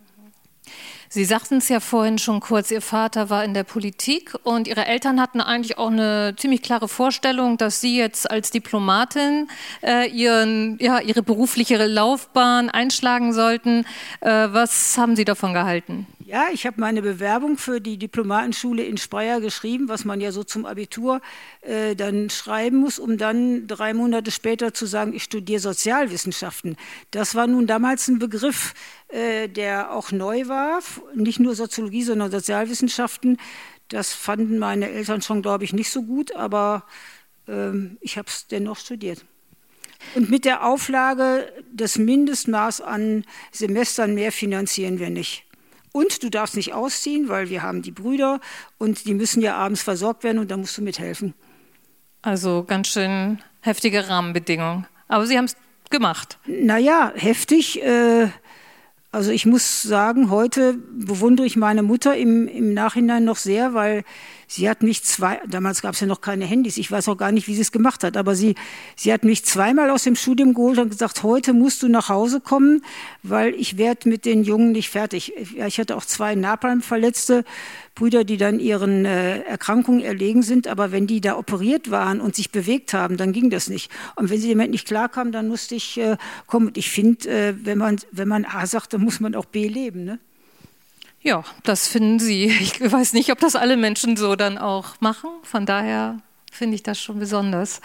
Sie 1.11 1.25
sagten 1.25 1.57
es 1.57 1.71
ja 1.71 1.81
vorhin 1.81 2.19
schon 2.19 2.41
kurz, 2.41 2.71
Ihr 2.71 2.83
Vater 2.83 3.31
war 3.31 3.43
in 3.43 3.55
der 3.55 3.65
Politik 3.65 4.35
und 4.43 4.69
Ihre 4.69 4.85
Eltern 4.85 5.21
hatten 5.21 5.41
eigentlich 5.41 5.79
auch 5.79 5.91
eine 5.91 6.35
ziemlich 6.37 6.61
klare 6.61 6.87
Vorstellung, 6.87 7.57
dass 7.57 7.81
Sie 7.81 7.97
jetzt 7.97 8.31
als 8.31 8.51
Diplomatin 8.51 9.49
äh, 9.83 10.07
ihren, 10.11 10.77
ja, 10.81 11.01
Ihre 11.01 11.23
berufliche 11.23 11.87
Laufbahn 11.87 12.69
einschlagen 12.69 13.33
sollten. 13.33 13.87
Äh, 14.21 14.49
was 14.51 14.99
haben 14.99 15.17
Sie 15.17 15.25
davon 15.25 15.55
gehalten? 15.55 16.07
Ja, 16.29 16.49
ich 16.53 16.67
habe 16.67 16.79
meine 16.79 17.01
Bewerbung 17.01 17.57
für 17.57 17.81
die 17.81 17.97
Diplomatenschule 17.97 18.85
in 18.85 18.99
Speyer 18.99 19.41
geschrieben, 19.41 19.89
was 19.89 20.05
man 20.05 20.21
ja 20.21 20.31
so 20.31 20.45
zum 20.45 20.67
Abitur 20.67 21.23
äh, 21.63 21.97
dann 21.97 22.29
schreiben 22.29 22.77
muss, 22.77 22.99
um 22.99 23.17
dann 23.17 23.67
drei 23.67 23.95
Monate 23.95 24.31
später 24.31 24.75
zu 24.75 24.85
sagen, 24.85 25.15
ich 25.15 25.23
studiere 25.23 25.59
Sozialwissenschaften. 25.59 26.77
Das 27.13 27.35
war 27.35 27.47
nun 27.47 27.67
damals 27.67 28.09
ein 28.09 28.19
Begriff, 28.19 28.75
äh, 29.09 29.49
der 29.49 29.91
auch 29.91 30.13
neu 30.13 30.49
war, 30.49 30.81
nicht 31.15 31.41
nur 31.41 31.55
Soziologie, 31.55 32.03
sondern 32.03 32.31
Sozialwissenschaften. 32.31 33.39
Das 33.89 34.13
fanden 34.13 34.59
meine 34.59 34.91
Eltern 34.91 35.23
schon, 35.23 35.41
glaube 35.41 35.65
ich, 35.65 35.73
nicht 35.73 35.89
so 35.89 36.03
gut, 36.03 36.37
aber 36.37 36.85
äh, 37.47 37.71
ich 38.03 38.19
habe 38.19 38.29
es 38.29 38.47
dennoch 38.49 38.77
studiert. 38.77 39.25
Und 40.15 40.29
mit 40.29 40.45
der 40.45 40.67
Auflage, 40.67 41.51
das 41.73 41.97
Mindestmaß 41.97 42.83
an 42.83 43.25
Semestern 43.51 44.13
mehr 44.13 44.31
finanzieren 44.31 44.99
wir 44.99 45.09
nicht. 45.09 45.48
Und 45.99 46.23
du 46.23 46.31
darfst 46.31 46.55
nicht 46.55 46.75
ausziehen, 46.75 47.29
weil 47.29 47.51
wir 47.51 47.65
haben 47.65 47.83
die 47.83 47.91
Brüder 47.91 48.39
und 48.79 49.05
die 49.05 49.15
müssen 49.15 49.43
ja 49.43 49.57
abends 49.57 49.83
versorgt 49.83 50.23
werden 50.23 50.39
und 50.39 50.49
da 50.49 50.57
musst 50.57 50.79
du 50.79 50.83
mithelfen. 50.83 51.35
Also 52.23 52.63
ganz 52.63 52.87
schön 52.87 53.43
heftige 53.63 54.09
Rahmenbedingungen. 54.09 54.87
Aber 55.09 55.27
Sie 55.27 55.37
haben 55.37 55.47
es 55.47 55.57
gemacht. 55.91 56.39
Naja, 56.47 57.11
heftig. 57.17 57.83
Äh, 57.83 58.29
also 59.11 59.31
ich 59.31 59.47
muss 59.47 59.83
sagen, 59.83 60.29
heute 60.29 60.75
bewundere 60.75 61.47
ich 61.47 61.57
meine 61.57 61.83
Mutter 61.83 62.15
im, 62.15 62.47
im 62.47 62.75
Nachhinein 62.75 63.25
noch 63.25 63.39
sehr, 63.39 63.73
weil 63.73 64.05
sie 64.47 64.69
hat 64.69 64.83
mich 64.83 65.03
zwei, 65.03 65.41
damals 65.49 65.81
gab 65.81 65.95
es 65.95 66.01
ja 66.01 66.07
noch 66.07 66.21
keine 66.21 66.45
Handys, 66.45 66.77
ich 66.77 66.91
weiß 66.91 67.09
auch 67.09 67.17
gar 67.17 67.33
nicht, 67.33 67.49
wie 67.49 67.55
sie 67.55 67.63
es 67.63 67.73
gemacht 67.73 68.05
hat, 68.05 68.19
aber 68.19 68.35
sie, 68.35 68.55
sie 68.97 69.11
hat 69.11 69.25
mich 69.25 69.47
zweimal 69.47 69.89
aus 69.89 70.03
dem 70.03 70.15
Studium 70.15 70.53
geholt 70.53 70.79
und 70.79 70.91
gesagt, 70.91 71.23
heute 71.23 71.55
musst 71.55 71.83
du 71.83 71.89
nach 71.89 72.11
Hause 72.11 72.43
kommen, 72.43 72.85
weil 73.23 73.55
ich 73.55 73.79
werde 73.79 74.11
mit 74.11 74.27
den 74.27 74.45
Jungen 74.45 74.73
nicht 74.73 74.91
fertig. 74.91 75.33
Ja, 75.57 75.67
ich 75.67 75.81
hatte 75.81 75.97
auch 75.97 76.05
zwei 76.05 76.35
Napalm-Verletzte, 76.35 77.45
Brüder, 77.99 78.23
die 78.23 78.37
dann 78.37 78.61
ihren 78.61 79.05
äh, 79.05 79.41
Erkrankungen 79.41 80.03
erlegen 80.03 80.43
sind, 80.43 80.69
aber 80.69 80.93
wenn 80.93 81.09
die 81.09 81.21
da 81.21 81.37
operiert 81.37 81.91
waren 81.91 82.21
und 82.21 82.37
sich 82.37 82.53
bewegt 82.53 82.95
haben, 82.95 83.17
dann 83.17 83.33
ging 83.33 83.51
das 83.51 83.69
nicht. 83.69 83.91
Und 84.15 84.31
wenn 84.31 84.41
sie 84.41 84.51
damit 84.51 84.71
nicht 84.71 84.87
klarkamen, 84.87 85.33
dann 85.33 85.49
musste 85.49 85.75
ich 85.75 85.99
äh, 85.99 86.17
kommen. 86.47 86.69
Und 86.69 86.79
ich 86.79 86.91
finde, 86.91 87.29
äh, 87.29 87.55
wenn, 87.65 87.77
man, 87.79 87.99
wenn 88.13 88.29
man 88.29 88.45
A 88.45 88.67
sagt, 88.67 88.93
dann 88.93 89.01
muss 89.01 89.19
man 89.19 89.35
auch 89.35 89.47
B 89.47 89.67
leben. 89.67 90.05
Ne? 90.05 90.21
Ja, 91.23 91.43
das 91.65 91.89
finden 91.89 92.21
Sie. 92.21 92.45
Ich 92.61 92.81
weiß 92.81 93.15
nicht, 93.15 93.33
ob 93.33 93.41
das 93.41 93.57
alle 93.57 93.77
Menschen 93.77 94.17
so 94.17 94.37
dann 94.37 94.59
auch 94.59 95.01
machen. 95.01 95.31
Von 95.43 95.67
daher 95.67 96.19
finde 96.53 96.77
ich 96.77 96.85
das 96.85 97.01
schon 97.01 97.19
besonders. 97.19 97.81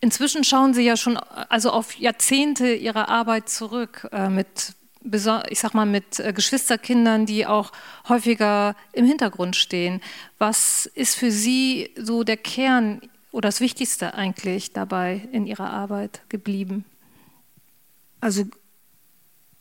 inzwischen 0.00 0.44
schauen 0.44 0.72
Sie 0.72 0.82
ja 0.82 0.96
schon 0.96 1.18
also 1.18 1.70
auf 1.70 1.98
Jahrzehnte 1.98 2.72
Ihrer 2.72 3.10
Arbeit 3.10 3.50
zurück 3.50 4.08
äh, 4.12 4.30
mit 4.30 4.72
ich 5.04 5.60
sag 5.60 5.74
mal, 5.74 5.86
mit 5.86 6.20
äh, 6.20 6.32
Geschwisterkindern, 6.32 7.26
die 7.26 7.46
auch 7.46 7.72
häufiger 8.08 8.76
im 8.92 9.04
Hintergrund 9.06 9.56
stehen. 9.56 10.00
Was 10.38 10.86
ist 10.86 11.16
für 11.16 11.30
Sie 11.30 11.90
so 11.96 12.24
der 12.24 12.36
Kern 12.36 13.00
oder 13.30 13.48
das 13.48 13.60
Wichtigste 13.60 14.14
eigentlich 14.14 14.72
dabei 14.72 15.28
in 15.32 15.46
Ihrer 15.46 15.70
Arbeit 15.70 16.22
geblieben? 16.28 16.84
Also 18.20 18.44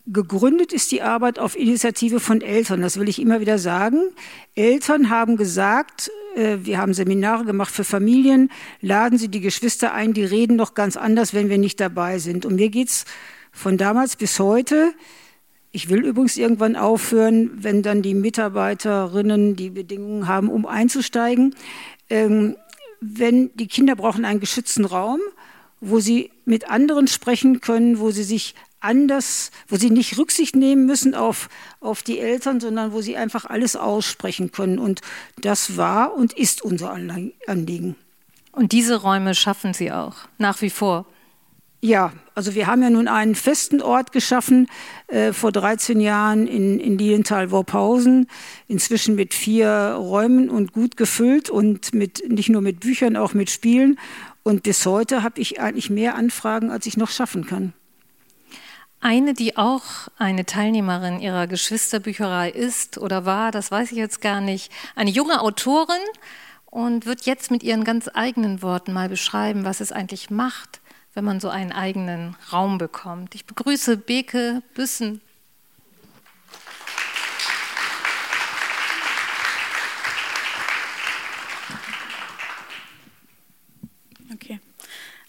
gegründet 0.07 0.73
ist 0.73 0.91
die 0.91 1.01
Arbeit 1.01 1.39
auf 1.39 1.57
Initiative 1.57 2.19
von 2.19 2.41
Eltern, 2.41 2.81
das 2.81 2.99
will 2.99 3.09
ich 3.09 3.21
immer 3.21 3.39
wieder 3.39 3.57
sagen. 3.57 4.01
Eltern 4.55 5.09
haben 5.09 5.37
gesagt, 5.37 6.11
äh, 6.35 6.57
wir 6.61 6.77
haben 6.77 6.93
Seminare 6.93 7.45
gemacht 7.45 7.73
für 7.73 7.83
Familien, 7.83 8.51
laden 8.81 9.17
Sie 9.17 9.29
die 9.29 9.41
Geschwister 9.41 9.93
ein, 9.93 10.13
die 10.13 10.23
reden 10.23 10.55
noch 10.55 10.73
ganz 10.73 10.97
anders, 10.97 11.33
wenn 11.33 11.49
wir 11.49 11.57
nicht 11.57 11.79
dabei 11.79 12.19
sind. 12.19 12.45
Und 12.45 12.55
mir 12.55 12.69
geht 12.69 12.89
es 12.89 13.05
von 13.51 13.77
damals 13.77 14.15
bis 14.15 14.39
heute, 14.39 14.93
ich 15.71 15.89
will 15.89 16.03
übrigens 16.03 16.37
irgendwann 16.37 16.75
aufhören, 16.75 17.51
wenn 17.55 17.81
dann 17.81 18.01
die 18.01 18.13
Mitarbeiterinnen 18.13 19.55
die 19.55 19.69
Bedingungen 19.69 20.27
haben, 20.27 20.49
um 20.49 20.65
einzusteigen. 20.65 21.55
Ähm, 22.09 22.57
wenn 22.99 23.49
die 23.55 23.67
Kinder 23.67 23.95
brauchen 23.95 24.25
einen 24.25 24.39
geschützten 24.39 24.85
Raum, 24.85 25.19
wo 25.79 25.99
sie 25.99 26.31
mit 26.45 26.69
anderen 26.69 27.07
sprechen 27.07 27.61
können, 27.61 27.99
wo 27.99 28.11
sie 28.11 28.23
sich 28.23 28.53
anders, 28.81 29.51
wo 29.67 29.77
sie 29.77 29.89
nicht 29.89 30.17
Rücksicht 30.17 30.55
nehmen 30.55 30.85
müssen 30.85 31.15
auf, 31.15 31.49
auf 31.79 32.03
die 32.03 32.19
Eltern, 32.19 32.59
sondern 32.59 32.91
wo 32.91 33.01
sie 33.01 33.15
einfach 33.15 33.45
alles 33.45 33.75
aussprechen 33.75 34.51
können. 34.51 34.77
Und 34.77 35.01
das 35.39 35.77
war 35.77 36.15
und 36.15 36.33
ist 36.33 36.61
unser 36.61 36.91
Anliegen. 36.91 37.95
Und 38.51 38.73
diese 38.73 39.01
Räume 39.01 39.33
schaffen 39.33 39.73
Sie 39.73 39.91
auch 39.91 40.15
nach 40.37 40.61
wie 40.61 40.69
vor? 40.69 41.05
Ja, 41.83 42.13
also 42.35 42.53
wir 42.53 42.67
haben 42.67 42.83
ja 42.83 42.91
nun 42.91 43.07
einen 43.07 43.33
festen 43.33 43.81
Ort 43.81 44.11
geschaffen 44.11 44.67
äh, 45.07 45.33
vor 45.33 45.51
13 45.51 45.99
Jahren 45.99 46.45
in, 46.45 46.79
in 46.79 46.95
Lienthal-Worphausen, 46.99 48.27
inzwischen 48.67 49.15
mit 49.15 49.33
vier 49.33 49.95
Räumen 49.97 50.51
und 50.51 50.73
gut 50.73 50.95
gefüllt 50.95 51.49
und 51.49 51.95
mit, 51.95 52.23
nicht 52.29 52.49
nur 52.49 52.61
mit 52.61 52.81
Büchern, 52.81 53.17
auch 53.17 53.33
mit 53.33 53.49
Spielen. 53.49 53.97
Und 54.43 54.61
bis 54.61 54.85
heute 54.85 55.23
habe 55.23 55.41
ich 55.41 55.59
eigentlich 55.59 55.89
mehr 55.89 56.13
Anfragen, 56.15 56.69
als 56.69 56.85
ich 56.85 56.97
noch 56.97 57.09
schaffen 57.09 57.47
kann. 57.47 57.73
Eine, 58.99 59.33
die 59.33 59.57
auch 59.57 59.83
eine 60.19 60.45
Teilnehmerin 60.45 61.19
ihrer 61.19 61.47
Geschwisterbücherei 61.47 62.51
ist 62.51 62.99
oder 62.99 63.25
war, 63.25 63.49
das 63.49 63.71
weiß 63.71 63.91
ich 63.91 63.97
jetzt 63.97 64.21
gar 64.21 64.39
nicht, 64.39 64.71
eine 64.95 65.09
junge 65.09 65.41
Autorin 65.41 65.95
und 66.67 67.07
wird 67.07 67.25
jetzt 67.25 67.49
mit 67.49 67.63
ihren 67.63 67.83
ganz 67.83 68.07
eigenen 68.13 68.61
Worten 68.61 68.93
mal 68.93 69.09
beschreiben, 69.09 69.65
was 69.65 69.81
es 69.81 69.91
eigentlich 69.91 70.29
macht, 70.29 70.80
wenn 71.13 71.25
man 71.25 71.39
so 71.39 71.49
einen 71.49 71.71
eigenen 71.71 72.35
Raum 72.51 72.77
bekommt. 72.77 73.35
Ich 73.35 73.45
begrüße 73.45 73.97
Beke 73.97 74.61
Büssen. 74.73 75.21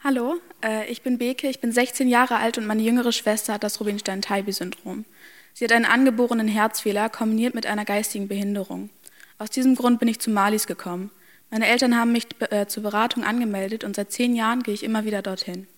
Hallo, 0.04 0.40
äh, 0.64 0.90
ich 0.90 1.02
bin 1.02 1.16
Beke, 1.16 1.48
ich 1.48 1.60
bin 1.60 1.70
16 1.70 2.08
Jahre 2.08 2.38
alt 2.38 2.58
und 2.58 2.66
meine 2.66 2.82
jüngere 2.82 3.12
Schwester 3.12 3.52
hat 3.52 3.62
das 3.62 3.78
Rubinstein-Taibi-Syndrom. 3.78 5.04
Sie 5.54 5.64
hat 5.64 5.70
einen 5.70 5.84
angeborenen 5.84 6.48
Herzfehler 6.48 7.08
kombiniert 7.08 7.54
mit 7.54 7.66
einer 7.66 7.84
geistigen 7.84 8.26
Behinderung. 8.26 8.90
Aus 9.38 9.50
diesem 9.50 9.76
Grund 9.76 10.00
bin 10.00 10.08
ich 10.08 10.18
zu 10.18 10.30
Malis 10.30 10.66
gekommen. 10.66 11.12
Meine 11.50 11.68
Eltern 11.68 11.96
haben 11.96 12.10
mich 12.10 12.26
äh, 12.50 12.66
zur 12.66 12.82
Beratung 12.82 13.22
angemeldet 13.22 13.84
und 13.84 13.94
seit 13.94 14.10
zehn 14.10 14.34
Jahren 14.34 14.64
gehe 14.64 14.74
ich 14.74 14.82
immer 14.82 15.04
wieder 15.04 15.22
dorthin. 15.22 15.68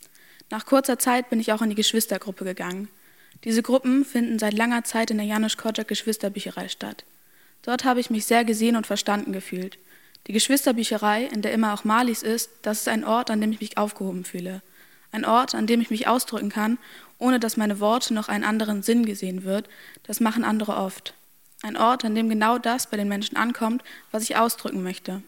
Nach 0.51 0.67
kurzer 0.67 0.99
Zeit 0.99 1.31
bin 1.31 1.41
ich 1.41 1.53
auch 1.53 1.63
in 1.63 1.71
die 1.71 1.75
Geschwistergruppe 1.75 2.45
gegangen. 2.45 2.89
Diese 3.45 3.63
Gruppen 3.63 4.05
finden 4.05 4.39
seit 4.39 4.55
langer 4.55 4.85
Zeit 4.85 5.11
in 5.11 5.19
der 5.19 5.27
Janusz 5.27 5.57
Korczak 5.57 5.89
Geschwisterbücherei 5.89 6.69
statt. 6.69 7.05
Dort 7.63 7.85
habe 7.85 8.01
ich 8.01 8.11
mich 8.11 8.27
sehr 8.27 8.45
gesehen 8.45 8.77
und 8.77 8.87
verstanden 8.87 9.33
gefühlt. 9.33 9.79
Die 10.27 10.33
Geschwisterbücherei, 10.33 11.25
in 11.25 11.43
der 11.43 11.53
immer 11.53 11.75
auch 11.75 11.85
Malis 11.85 12.23
ist, 12.23 12.51
das 12.63 12.81
ist 12.81 12.89
ein 12.89 13.05
Ort, 13.05 13.31
an 13.31 13.41
dem 13.41 13.53
ich 13.53 13.61
mich 13.61 13.79
aufgehoben 13.79 14.25
fühle. 14.25 14.63
Ein 15.13 15.25
Ort, 15.25 15.55
an 15.55 15.67
dem 15.67 15.81
ich 15.81 15.91
mich 15.91 16.09
ausdrücken 16.09 16.49
kann, 16.49 16.79
ohne 17.19 17.39
dass 17.39 17.57
meine 17.57 17.81
Worte 17.81 18.15
noch 18.15 18.29
einen 18.29 18.45
anderen 18.45 18.83
Sinn 18.83 19.05
gesehen 19.07 19.45
wird. 19.45 19.69
Das 20.03 20.21
machen 20.21 20.45
andere 20.45 20.77
oft. 20.77 21.15
Ein 21.63 21.77
Ort, 21.77 22.05
an 22.05 22.15
dem 22.15 22.29
genau 22.29 22.59
das 22.59 22.89
bei 22.89 22.97
den 22.97 23.09
Menschen 23.09 23.37
ankommt, 23.37 23.83
was 24.11 24.25
ich 24.25 24.37
ausdrücken 24.37 24.83
möchte. 24.83 25.23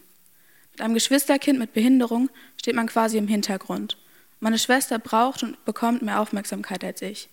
Mit 0.73 0.81
einem 0.81 0.95
Geschwisterkind 0.95 1.59
mit 1.59 1.73
Behinderung 1.73 2.29
steht 2.59 2.75
man 2.75 2.87
quasi 2.87 3.17
im 3.17 3.29
Hintergrund. 3.29 3.97
Meine 4.41 4.59
Schwester 4.59 4.99
braucht 4.99 5.43
und 5.43 5.65
bekommt 5.65 6.03
mehr 6.03 6.21
Aufmerksamkeit 6.21 6.85
als 6.85 7.03
ich. 7.03 7.29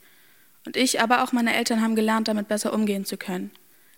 Und 0.65 0.77
ich, 0.77 1.01
aber 1.01 1.24
auch 1.24 1.31
meine 1.31 1.53
Eltern 1.53 1.81
haben 1.81 1.95
gelernt, 1.95 2.27
damit 2.27 2.48
besser 2.48 2.74
umgehen 2.74 3.05
zu 3.05 3.17
können. 3.17 3.51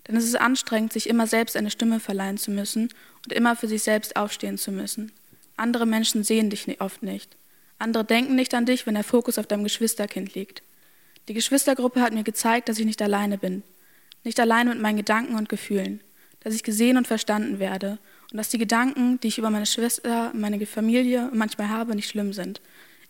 Denn 0.06 0.16
es 0.16 0.24
ist 0.24 0.36
anstrengend, 0.40 0.92
sich 0.92 1.08
immer 1.08 1.26
selbst 1.26 1.56
eine 1.56 1.70
Stimme 1.70 2.00
verleihen 2.00 2.38
zu 2.38 2.50
müssen 2.50 2.88
und 3.24 3.32
immer 3.32 3.56
für 3.56 3.68
sich 3.68 3.82
selbst 3.82 4.16
aufstehen 4.16 4.58
zu 4.58 4.72
müssen. 4.72 5.12
Andere 5.56 5.86
Menschen 5.86 6.22
sehen 6.22 6.50
dich 6.50 6.80
oft 6.80 7.02
nicht. 7.02 7.36
Andere 7.78 8.04
denken 8.04 8.34
nicht 8.34 8.54
an 8.54 8.66
dich, 8.66 8.86
wenn 8.86 8.94
der 8.94 9.04
Fokus 9.04 9.38
auf 9.38 9.46
deinem 9.46 9.64
Geschwisterkind 9.64 10.34
liegt. 10.34 10.62
Die 11.28 11.34
Geschwistergruppe 11.34 12.00
hat 12.00 12.12
mir 12.12 12.22
gezeigt, 12.22 12.68
dass 12.68 12.78
ich 12.78 12.86
nicht 12.86 13.02
alleine 13.02 13.38
bin. 13.38 13.62
Nicht 14.22 14.38
alleine 14.38 14.70
mit 14.70 14.80
meinen 14.80 14.96
Gedanken 14.96 15.34
und 15.34 15.48
Gefühlen. 15.48 16.00
Dass 16.40 16.54
ich 16.54 16.62
gesehen 16.62 16.96
und 16.96 17.06
verstanden 17.06 17.58
werde. 17.58 17.98
Und 18.30 18.38
dass 18.38 18.48
die 18.48 18.58
Gedanken, 18.58 19.18
die 19.20 19.28
ich 19.28 19.38
über 19.38 19.50
meine 19.50 19.66
Schwester, 19.66 20.30
meine 20.34 20.64
Familie 20.66 21.30
manchmal 21.32 21.68
habe, 21.68 21.94
nicht 21.94 22.08
schlimm 22.08 22.32
sind. 22.32 22.60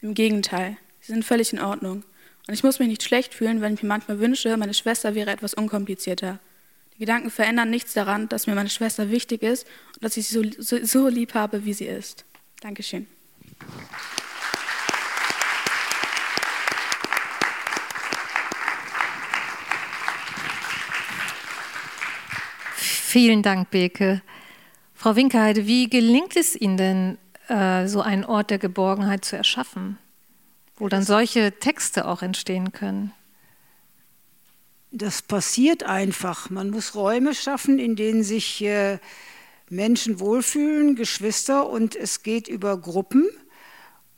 Im 0.02 0.14
Gegenteil, 0.14 0.76
sie 1.00 1.12
sind 1.12 1.24
völlig 1.24 1.52
in 1.52 1.60
Ordnung. 1.60 2.04
Und 2.46 2.54
ich 2.54 2.62
muss 2.62 2.78
mich 2.78 2.88
nicht 2.88 3.02
schlecht 3.02 3.34
fühlen, 3.34 3.60
wenn 3.60 3.74
ich 3.74 3.82
mir 3.82 3.88
manchmal 3.88 4.20
wünsche, 4.20 4.56
meine 4.56 4.74
Schwester 4.74 5.14
wäre 5.14 5.30
etwas 5.30 5.54
unkomplizierter. 5.54 6.38
Die 6.94 7.00
Gedanken 7.00 7.30
verändern 7.30 7.70
nichts 7.70 7.92
daran, 7.94 8.28
dass 8.28 8.46
mir 8.46 8.54
meine 8.54 8.70
Schwester 8.70 9.10
wichtig 9.10 9.42
ist 9.42 9.66
und 9.94 10.04
dass 10.04 10.16
ich 10.16 10.28
sie 10.28 10.34
so, 10.34 10.62
so, 10.62 10.84
so 10.84 11.08
lieb 11.08 11.34
habe, 11.34 11.64
wie 11.64 11.72
sie 11.72 11.86
ist. 11.86 12.24
Dankeschön. 12.60 13.06
Vielen 22.76 23.42
Dank, 23.42 23.70
Beke. 23.70 24.20
Frau 24.94 25.16
Winkelheide, 25.16 25.66
wie 25.66 25.88
gelingt 25.88 26.36
es 26.36 26.54
Ihnen 26.54 26.76
denn, 26.76 27.18
äh, 27.48 27.86
so 27.86 28.00
einen 28.00 28.24
Ort 28.24 28.50
der 28.50 28.58
Geborgenheit 28.58 29.24
zu 29.24 29.36
erschaffen, 29.36 29.98
wo 30.76 30.88
dann 30.88 31.02
solche 31.02 31.52
Texte 31.58 32.06
auch 32.06 32.22
entstehen 32.22 32.72
können? 32.72 33.12
Das 34.90 35.22
passiert 35.22 35.82
einfach. 35.82 36.50
Man 36.50 36.70
muss 36.70 36.94
Räume 36.94 37.34
schaffen, 37.34 37.78
in 37.78 37.96
denen 37.96 38.22
sich 38.22 38.62
äh, 38.62 38.98
Menschen 39.68 40.20
wohlfühlen, 40.20 40.96
Geschwister, 40.96 41.68
und 41.68 41.96
es 41.96 42.22
geht 42.22 42.48
über 42.48 42.78
Gruppen. 42.78 43.28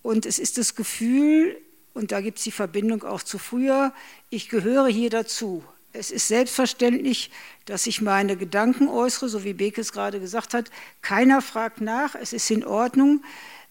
Und 0.02 0.26
es 0.26 0.38
ist 0.38 0.58
das 0.58 0.75
Gefühl, 0.75 1.56
und 1.94 2.12
da 2.12 2.20
gibt 2.20 2.38
es 2.38 2.44
die 2.44 2.52
Verbindung 2.52 3.02
auch 3.02 3.23
zu 3.23 3.38
früher, 3.38 3.92
ich 4.30 4.49
gehöre 4.49 4.88
hier 4.88 5.11
dazu. 5.11 5.64
Es 5.99 6.12
ist 6.12 6.28
selbstverständlich, 6.28 7.31
dass 7.64 7.88
ich 7.88 8.00
meine 8.00 8.37
Gedanken 8.37 8.88
äußere, 8.88 9.28
so 9.28 9.43
wie 9.43 9.52
Beke 9.52 9.81
es 9.81 9.93
gerade 9.93 10.21
gesagt 10.21 10.55
hat. 10.55 10.71
Keiner 11.02 11.43
fragt 11.43 11.81
nach, 11.81 12.14
es 12.14 12.33
ist 12.33 12.49
in 12.52 12.64
Ordnung. 12.64 13.25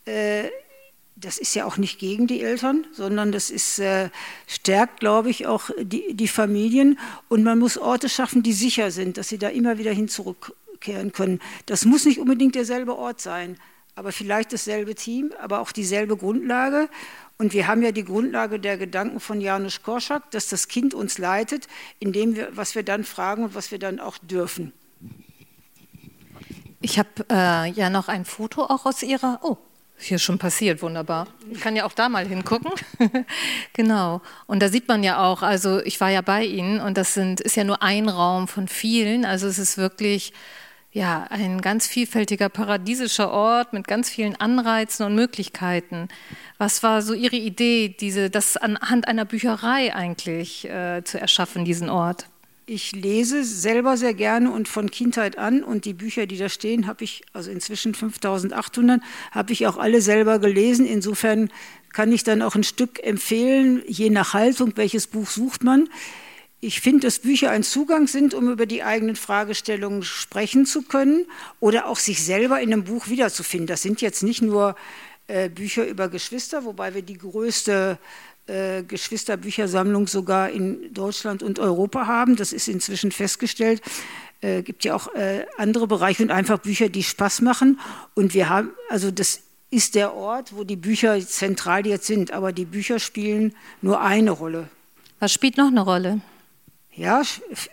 Äh, 0.04 0.50
das 1.16 1.38
ist 1.38 1.56
ja 1.56 1.66
auch 1.66 1.78
nicht 1.78 2.00
gegen 2.00 2.28
die 2.28 2.42
Eltern, 2.42 2.86
sondern 2.92 3.32
das 3.32 3.50
ist, 3.50 3.80
äh, 3.80 4.10
stärkt, 4.46 5.00
glaube 5.00 5.30
ich, 5.30 5.48
auch 5.48 5.70
die, 5.80 6.14
die 6.14 6.28
Familien. 6.28 7.00
Und 7.30 7.44
man 7.44 7.58
muss 7.60 7.78
Orte 7.78 8.10
schaffen, 8.10 8.44
die 8.44 8.54
sicher 8.54 8.92
sind, 8.92 9.18
dass 9.18 9.30
sie 9.30 9.38
da 9.38 9.48
immer 9.48 9.78
wieder 9.78 9.94
hin 9.94 10.10
zurückkehren 10.10 11.14
können. 11.14 11.40
Das 11.66 11.86
muss 11.86 12.04
nicht 12.04 12.20
unbedingt 12.20 12.56
derselbe 12.56 12.98
Ort 12.98 13.22
sein, 13.22 13.58
aber 13.96 14.12
vielleicht 14.12 14.52
dasselbe 14.52 14.96
Team, 14.96 15.32
aber 15.40 15.60
auch 15.60 15.72
dieselbe 15.72 16.18
Grundlage. 16.18 16.90
Und 17.38 17.54
wir 17.54 17.68
haben 17.68 17.84
ja 17.84 17.92
die 17.92 18.04
Grundlage 18.04 18.60
der 18.60 18.78
Gedanken 18.78 19.20
von 19.20 19.42
Janusz 19.42 19.84
Korczak, 19.84 20.32
dass 20.32 20.50
das 20.50 20.68
Kind 20.68 20.94
uns 20.94 21.20
leitet, 21.20 21.68
indem 22.00 22.36
wir, 22.36 22.50
was 22.56 22.74
wir 22.74 22.84
dann 22.84 23.04
fragen 23.04 23.44
und 23.44 23.56
was 23.56 23.72
wir 23.72 23.78
dann 23.78 24.00
auch 24.00 24.18
dürfen. 24.18 24.74
Ich 26.82 26.98
habe 26.98 27.10
äh, 27.32 27.70
ja 27.72 27.90
noch 27.90 28.08
ein 28.08 28.26
Foto 28.26 28.64
auch 28.64 28.86
aus 28.86 29.04
Ihrer. 29.04 29.40
Oh, 29.44 29.58
hier 30.00 30.20
schon 30.20 30.38
passiert, 30.38 30.82
wunderbar. 30.82 31.28
Ich 31.52 31.60
kann 31.60 31.76
ja 31.76 31.86
auch 31.86 31.94
da 31.94 32.08
mal 32.10 32.28
hingucken. 32.28 32.72
genau. 33.74 34.22
Und 34.46 34.62
da 34.62 34.70
sieht 34.70 34.88
man 34.88 35.04
ja 35.04 35.24
auch, 35.24 35.42
also 35.42 35.80
ich 35.80 36.00
war 36.00 36.10
ja 36.10 36.22
bei 36.22 36.44
Ihnen 36.44 36.80
und 36.80 36.98
das 36.98 37.14
sind, 37.14 37.42
ist 37.42 37.56
ja 37.56 37.64
nur 37.64 37.82
ein 37.82 38.10
Raum 38.10 38.48
von 38.48 38.68
vielen. 38.68 39.26
Also 39.26 39.48
es 39.48 39.58
ist 39.58 39.78
wirklich 39.78 40.34
ja, 40.98 41.28
ein 41.30 41.62
ganz 41.62 41.86
vielfältiger 41.86 42.50
paradiesischer 42.50 43.30
Ort 43.30 43.72
mit 43.72 43.88
ganz 43.88 44.10
vielen 44.10 44.36
Anreizen 44.36 45.06
und 45.06 45.14
Möglichkeiten. 45.14 46.08
Was 46.58 46.82
war 46.82 47.04
so 47.04 47.14
Ihre 47.14 47.36
Idee, 47.36 47.96
diese, 48.00 48.32
das 48.32 48.58
anhand 48.58 49.08
einer 49.08 49.24
Bücherei 49.24 49.94
eigentlich 49.94 50.68
äh, 50.68 51.04
zu 51.04 51.20
erschaffen, 51.20 51.66
diesen 51.66 51.90
Ort? 51.90 52.26
ich 52.70 52.92
lese 52.92 53.46
selber 53.46 53.96
sehr 53.96 54.14
gerne 54.14 54.52
und 54.52 54.68
von 54.68 54.92
Kindheit 54.92 55.38
an 55.38 55.64
und 55.64 55.86
die 55.86 55.94
Bücher, 55.94 56.26
die 56.26 56.38
da 56.38 56.50
stehen, 56.50 56.86
habe 56.86 57.06
ich, 57.06 57.24
also 57.32 57.50
inzwischen 57.50 57.94
5800, 57.96 59.00
habe 59.32 59.54
ich 59.54 59.68
auch 59.68 59.78
alle 59.78 60.02
selber 60.02 60.40
gelesen. 60.40 60.86
Insofern 60.86 61.50
kann 61.94 62.12
ich 62.12 62.26
dann 62.26 62.42
auch 62.42 62.56
ein 62.56 62.66
Stück 62.66 63.02
empfehlen, 63.02 63.84
je 63.88 64.10
nach 64.10 64.34
Haltung, 64.34 64.74
welches 64.76 65.08
Buch 65.08 65.30
sucht 65.30 65.64
man. 65.64 65.88
Ich 66.60 66.82
finde, 66.82 67.02
dass 67.02 67.20
Bücher 67.20 67.52
ein 67.52 67.62
Zugang 67.62 68.08
sind, 68.08 68.34
um 68.34 68.52
über 68.52 68.66
die 68.66 68.82
eigenen 68.82 69.16
Fragestellungen 69.16 70.02
sprechen 70.02 70.66
zu 70.66 70.82
können 70.82 71.28
oder 71.60 71.88
auch 71.88 72.00
sich 72.00 72.24
selber 72.24 72.60
in 72.60 72.74
einem 72.74 72.84
Buch 72.84 73.10
wiederzufinden. 73.10 73.68
Das 73.68 73.84
sind 73.84 74.02
jetzt 74.02 74.24
nicht 74.24 74.42
nur 74.42 74.76
äh, 75.28 75.50
Bücher 75.50 75.86
über 75.88 76.08
Geschwister, 76.10 76.66
wobei 76.66 76.96
wir 76.96 77.04
die 77.04 77.18
größte 77.18 78.00
äh, 78.48 78.82
Geschwisterbüchersammlung 78.82 80.08
sogar 80.08 80.50
in 80.50 80.94
Deutschland 80.94 81.44
und 81.44 81.60
Europa 81.60 82.08
haben. 82.08 82.36
Das 82.36 82.54
ist 82.54 82.68
inzwischen 82.68 83.12
festgestellt. 83.12 83.82
Es 84.42 84.50
äh, 84.50 84.62
gibt 84.64 84.84
ja 84.84 84.96
auch 84.96 85.14
äh, 85.14 85.46
andere 85.58 85.86
Bereiche 85.86 86.24
und 86.24 86.32
einfach 86.32 86.58
Bücher, 86.58 86.90
die 86.90 87.04
Spaß 87.04 87.42
machen. 87.42 87.80
Und 88.16 88.34
wir 88.34 88.50
haben, 88.50 88.72
also 88.90 89.12
das 89.12 89.42
ist 89.70 89.94
der 89.94 90.16
Ort, 90.16 90.56
wo 90.56 90.64
die 90.64 90.76
Bücher 90.76 91.20
zentral 91.20 91.86
jetzt 91.86 92.08
sind. 92.08 92.32
Aber 92.32 92.52
die 92.52 92.66
Bücher 92.66 93.00
spielen 93.00 93.54
nur 93.82 94.02
eine 94.02 94.32
Rolle. 94.32 94.70
Was 95.20 95.34
spielt 95.34 95.58
noch 95.58 95.68
eine 95.68 95.82
Rolle? 95.82 96.22
Ja, 96.98 97.22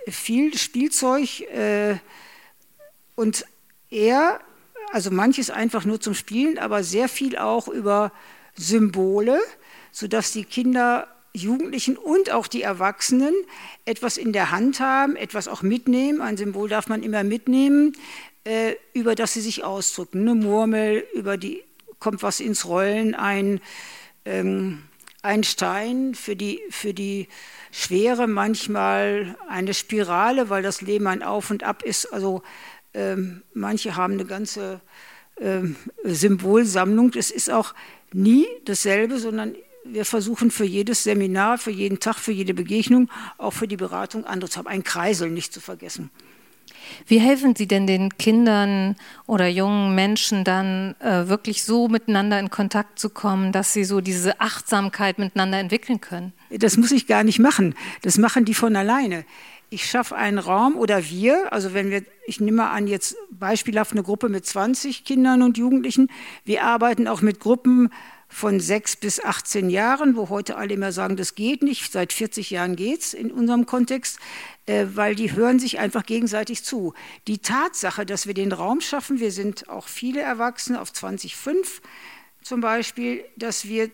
viel 0.06 0.56
Spielzeug 0.56 1.40
äh, 1.40 1.96
und 3.16 3.44
eher, 3.90 4.40
also 4.92 5.10
manches 5.10 5.50
einfach 5.50 5.84
nur 5.84 6.00
zum 6.00 6.14
Spielen, 6.14 6.58
aber 6.58 6.84
sehr 6.84 7.08
viel 7.08 7.36
auch 7.36 7.66
über 7.66 8.12
Symbole 8.54 9.40
sodass 9.94 10.32
die 10.32 10.44
Kinder, 10.44 11.06
Jugendlichen 11.32 11.96
und 11.96 12.32
auch 12.32 12.48
die 12.48 12.62
Erwachsenen 12.62 13.32
etwas 13.84 14.16
in 14.16 14.32
der 14.32 14.50
Hand 14.50 14.80
haben, 14.80 15.14
etwas 15.14 15.46
auch 15.46 15.62
mitnehmen. 15.62 16.20
Ein 16.20 16.36
Symbol 16.36 16.68
darf 16.68 16.88
man 16.88 17.02
immer 17.02 17.22
mitnehmen, 17.22 17.96
äh, 18.42 18.74
über 18.92 19.14
das 19.14 19.34
sie 19.34 19.40
sich 19.40 19.62
ausdrücken. 19.62 20.22
Eine 20.22 20.34
Murmel, 20.34 21.06
über 21.14 21.36
die 21.36 21.62
kommt 22.00 22.22
was 22.24 22.40
ins 22.40 22.66
Rollen, 22.66 23.14
ein, 23.14 23.60
ähm, 24.24 24.82
ein 25.24 25.42
Stein 25.42 26.14
für 26.14 26.36
die, 26.36 26.60
für 26.70 26.92
die 26.92 27.28
Schwere, 27.72 28.26
manchmal 28.26 29.36
eine 29.48 29.74
Spirale, 29.74 30.50
weil 30.50 30.62
das 30.62 30.82
Leben 30.82 31.06
ein 31.06 31.22
Auf 31.22 31.50
und 31.50 31.62
Ab 31.62 31.82
ist. 31.82 32.12
Also 32.12 32.42
ähm, 32.92 33.42
manche 33.54 33.96
haben 33.96 34.14
eine 34.14 34.26
ganze 34.26 34.80
ähm, 35.40 35.76
Symbolsammlung. 36.04 37.12
Es 37.14 37.30
ist 37.30 37.50
auch 37.50 37.74
nie 38.12 38.46
dasselbe, 38.66 39.18
sondern 39.18 39.54
wir 39.84 40.04
versuchen 40.04 40.50
für 40.50 40.64
jedes 40.64 41.04
Seminar, 41.04 41.58
für 41.58 41.70
jeden 41.70 42.00
Tag, 42.00 42.16
für 42.16 42.32
jede 42.32 42.54
Begegnung, 42.54 43.10
auch 43.38 43.52
für 43.52 43.68
die 43.68 43.76
Beratung 43.76 44.24
andere 44.24 44.50
zu 44.50 44.58
haben. 44.58 44.68
Ein 44.68 44.84
Kreisel 44.84 45.30
nicht 45.30 45.52
zu 45.52 45.60
vergessen. 45.60 46.10
Wie 47.06 47.18
helfen 47.18 47.54
Sie 47.56 47.66
denn 47.66 47.86
den 47.86 48.16
Kindern 48.18 48.96
oder 49.26 49.46
jungen 49.48 49.94
Menschen 49.94 50.44
dann 50.44 50.94
äh, 51.00 51.28
wirklich 51.28 51.64
so 51.64 51.88
miteinander 51.88 52.38
in 52.38 52.50
Kontakt 52.50 52.98
zu 52.98 53.10
kommen, 53.10 53.52
dass 53.52 53.72
sie 53.72 53.84
so 53.84 54.00
diese 54.00 54.40
Achtsamkeit 54.40 55.18
miteinander 55.18 55.58
entwickeln 55.58 56.00
können? 56.00 56.32
Das 56.50 56.76
muss 56.76 56.92
ich 56.92 57.06
gar 57.06 57.24
nicht 57.24 57.38
machen. 57.38 57.74
Das 58.02 58.18
machen 58.18 58.44
die 58.44 58.54
von 58.54 58.76
alleine. 58.76 59.24
Ich 59.70 59.86
schaffe 59.86 60.14
einen 60.14 60.38
Raum 60.38 60.76
oder 60.76 61.04
wir, 61.08 61.52
also 61.52 61.74
wenn 61.74 61.90
wir, 61.90 62.04
ich 62.26 62.40
nehme 62.40 62.70
an, 62.70 62.86
jetzt 62.86 63.16
beispielhaft 63.30 63.92
eine 63.92 64.02
Gruppe 64.02 64.28
mit 64.28 64.46
20 64.46 65.04
Kindern 65.04 65.42
und 65.42 65.58
Jugendlichen, 65.58 66.10
wir 66.44 66.62
arbeiten 66.62 67.08
auch 67.08 67.22
mit 67.22 67.40
Gruppen 67.40 67.90
von 68.28 68.60
sechs 68.60 68.96
bis 68.96 69.24
18 69.24 69.70
Jahren, 69.70 70.16
wo 70.16 70.28
heute 70.28 70.56
alle 70.56 70.74
immer 70.74 70.92
sagen, 70.92 71.16
das 71.16 71.34
geht 71.34 71.62
nicht, 71.62 71.92
seit 71.92 72.12
40 72.12 72.50
Jahren 72.50 72.76
geht 72.76 73.00
es 73.00 73.14
in 73.14 73.30
unserem 73.30 73.64
Kontext, 73.64 74.18
weil 74.66 75.14
die 75.14 75.32
hören 75.32 75.58
sich 75.58 75.78
einfach 75.78 76.06
gegenseitig 76.06 76.64
zu. 76.64 76.94
Die 77.26 77.38
Tatsache, 77.38 78.06
dass 78.06 78.26
wir 78.26 78.34
den 78.34 78.52
Raum 78.52 78.80
schaffen, 78.80 79.20
wir 79.20 79.30
sind 79.30 79.68
auch 79.68 79.88
viele 79.88 80.20
Erwachsene 80.20 80.80
auf 80.80 80.92
2005 80.92 81.82
zum 82.42 82.60
Beispiel, 82.60 83.24
dass 83.36 83.66
wir 83.66 83.90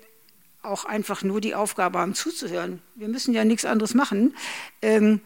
auch 0.63 0.85
einfach 0.85 1.23
nur 1.23 1.41
die 1.41 1.55
Aufgabe 1.55 1.99
haben 1.99 2.15
zuzuhören. 2.15 2.83
Wir 2.95 3.09
müssen 3.09 3.33
ja 3.33 3.45
nichts 3.45 3.65
anderes 3.65 3.95
machen. 3.95 4.35
Ähm, 4.83 5.21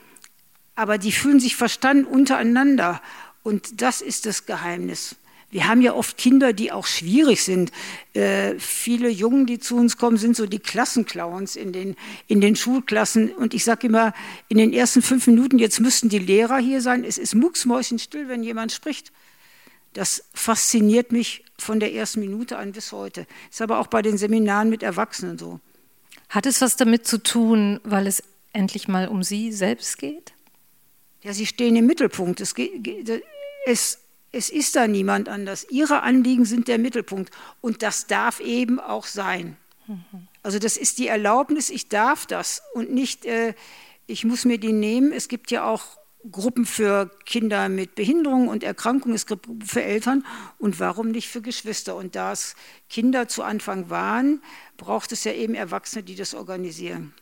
aber 0.76 0.98
die 0.98 1.12
fühlen 1.12 1.40
sich 1.40 1.56
verstanden 1.56 2.04
untereinander. 2.04 3.00
Und 3.42 3.82
das 3.82 4.00
ist 4.00 4.26
das 4.26 4.46
Geheimnis. 4.46 5.16
Wir 5.54 5.68
haben 5.68 5.82
ja 5.82 5.94
oft 5.94 6.16
Kinder, 6.16 6.52
die 6.52 6.72
auch 6.72 6.84
schwierig 6.84 7.44
sind. 7.44 7.70
Äh, 8.12 8.58
viele 8.58 9.08
Jungen, 9.08 9.46
die 9.46 9.60
zu 9.60 9.76
uns 9.76 9.96
kommen, 9.96 10.16
sind 10.16 10.34
so 10.34 10.46
die 10.46 10.58
Klassenclowns 10.58 11.54
in 11.54 11.72
den, 11.72 11.94
in 12.26 12.40
den 12.40 12.56
Schulklassen. 12.56 13.32
Und 13.32 13.54
ich 13.54 13.62
sage 13.62 13.86
immer, 13.86 14.14
in 14.48 14.58
den 14.58 14.72
ersten 14.72 15.00
fünf 15.00 15.28
Minuten, 15.28 15.60
jetzt 15.60 15.78
müssten 15.78 16.08
die 16.08 16.18
Lehrer 16.18 16.58
hier 16.58 16.80
sein. 16.80 17.04
Es 17.04 17.18
ist 17.18 17.36
mucksmäuschenstill, 17.36 18.26
wenn 18.26 18.42
jemand 18.42 18.72
spricht. 18.72 19.12
Das 19.92 20.24
fasziniert 20.34 21.12
mich 21.12 21.44
von 21.56 21.78
der 21.78 21.94
ersten 21.94 22.18
Minute 22.18 22.58
an 22.58 22.72
bis 22.72 22.90
heute. 22.90 23.24
Ist 23.48 23.62
aber 23.62 23.78
auch 23.78 23.86
bei 23.86 24.02
den 24.02 24.18
Seminaren 24.18 24.70
mit 24.70 24.82
Erwachsenen 24.82 25.38
so. 25.38 25.60
Hat 26.30 26.46
es 26.46 26.62
was 26.62 26.74
damit 26.74 27.06
zu 27.06 27.22
tun, 27.22 27.78
weil 27.84 28.08
es 28.08 28.24
endlich 28.52 28.88
mal 28.88 29.06
um 29.06 29.22
Sie 29.22 29.52
selbst 29.52 29.98
geht? 29.98 30.32
Ja, 31.22 31.32
Sie 31.32 31.46
stehen 31.46 31.76
im 31.76 31.86
Mittelpunkt. 31.86 32.40
Es, 32.40 32.56
es, 33.66 33.98
es 34.34 34.50
ist 34.50 34.76
da 34.76 34.86
niemand 34.86 35.28
anders. 35.28 35.66
Ihre 35.70 36.02
Anliegen 36.02 36.44
sind 36.44 36.68
der 36.68 36.78
Mittelpunkt 36.78 37.32
und 37.60 37.82
das 37.82 38.06
darf 38.06 38.40
eben 38.40 38.80
auch 38.80 39.06
sein. 39.06 39.56
Also 40.42 40.58
das 40.58 40.76
ist 40.76 40.98
die 40.98 41.08
Erlaubnis, 41.08 41.70
ich 41.70 41.88
darf 41.88 42.26
das 42.26 42.62
und 42.74 42.92
nicht, 42.92 43.24
äh, 43.24 43.54
ich 44.06 44.24
muss 44.24 44.44
mir 44.44 44.58
die 44.58 44.72
nehmen. 44.72 45.12
Es 45.12 45.28
gibt 45.28 45.50
ja 45.50 45.64
auch 45.64 45.98
Gruppen 46.30 46.64
für 46.64 47.10
Kinder 47.26 47.68
mit 47.68 47.94
Behinderungen 47.94 48.48
und 48.48 48.64
Erkrankungen, 48.64 49.14
es 49.14 49.26
gibt 49.26 49.46
Gruppen 49.46 49.66
für 49.66 49.82
Eltern 49.82 50.24
und 50.58 50.80
warum 50.80 51.10
nicht 51.10 51.28
für 51.28 51.42
Geschwister? 51.42 51.96
Und 51.96 52.16
da 52.16 52.32
es 52.32 52.56
Kinder 52.88 53.28
zu 53.28 53.42
Anfang 53.42 53.90
waren, 53.90 54.42
braucht 54.78 55.12
es 55.12 55.24
ja 55.24 55.32
eben 55.32 55.54
Erwachsene, 55.54 56.02
die 56.02 56.14
das 56.14 56.34
organisieren. 56.34 57.12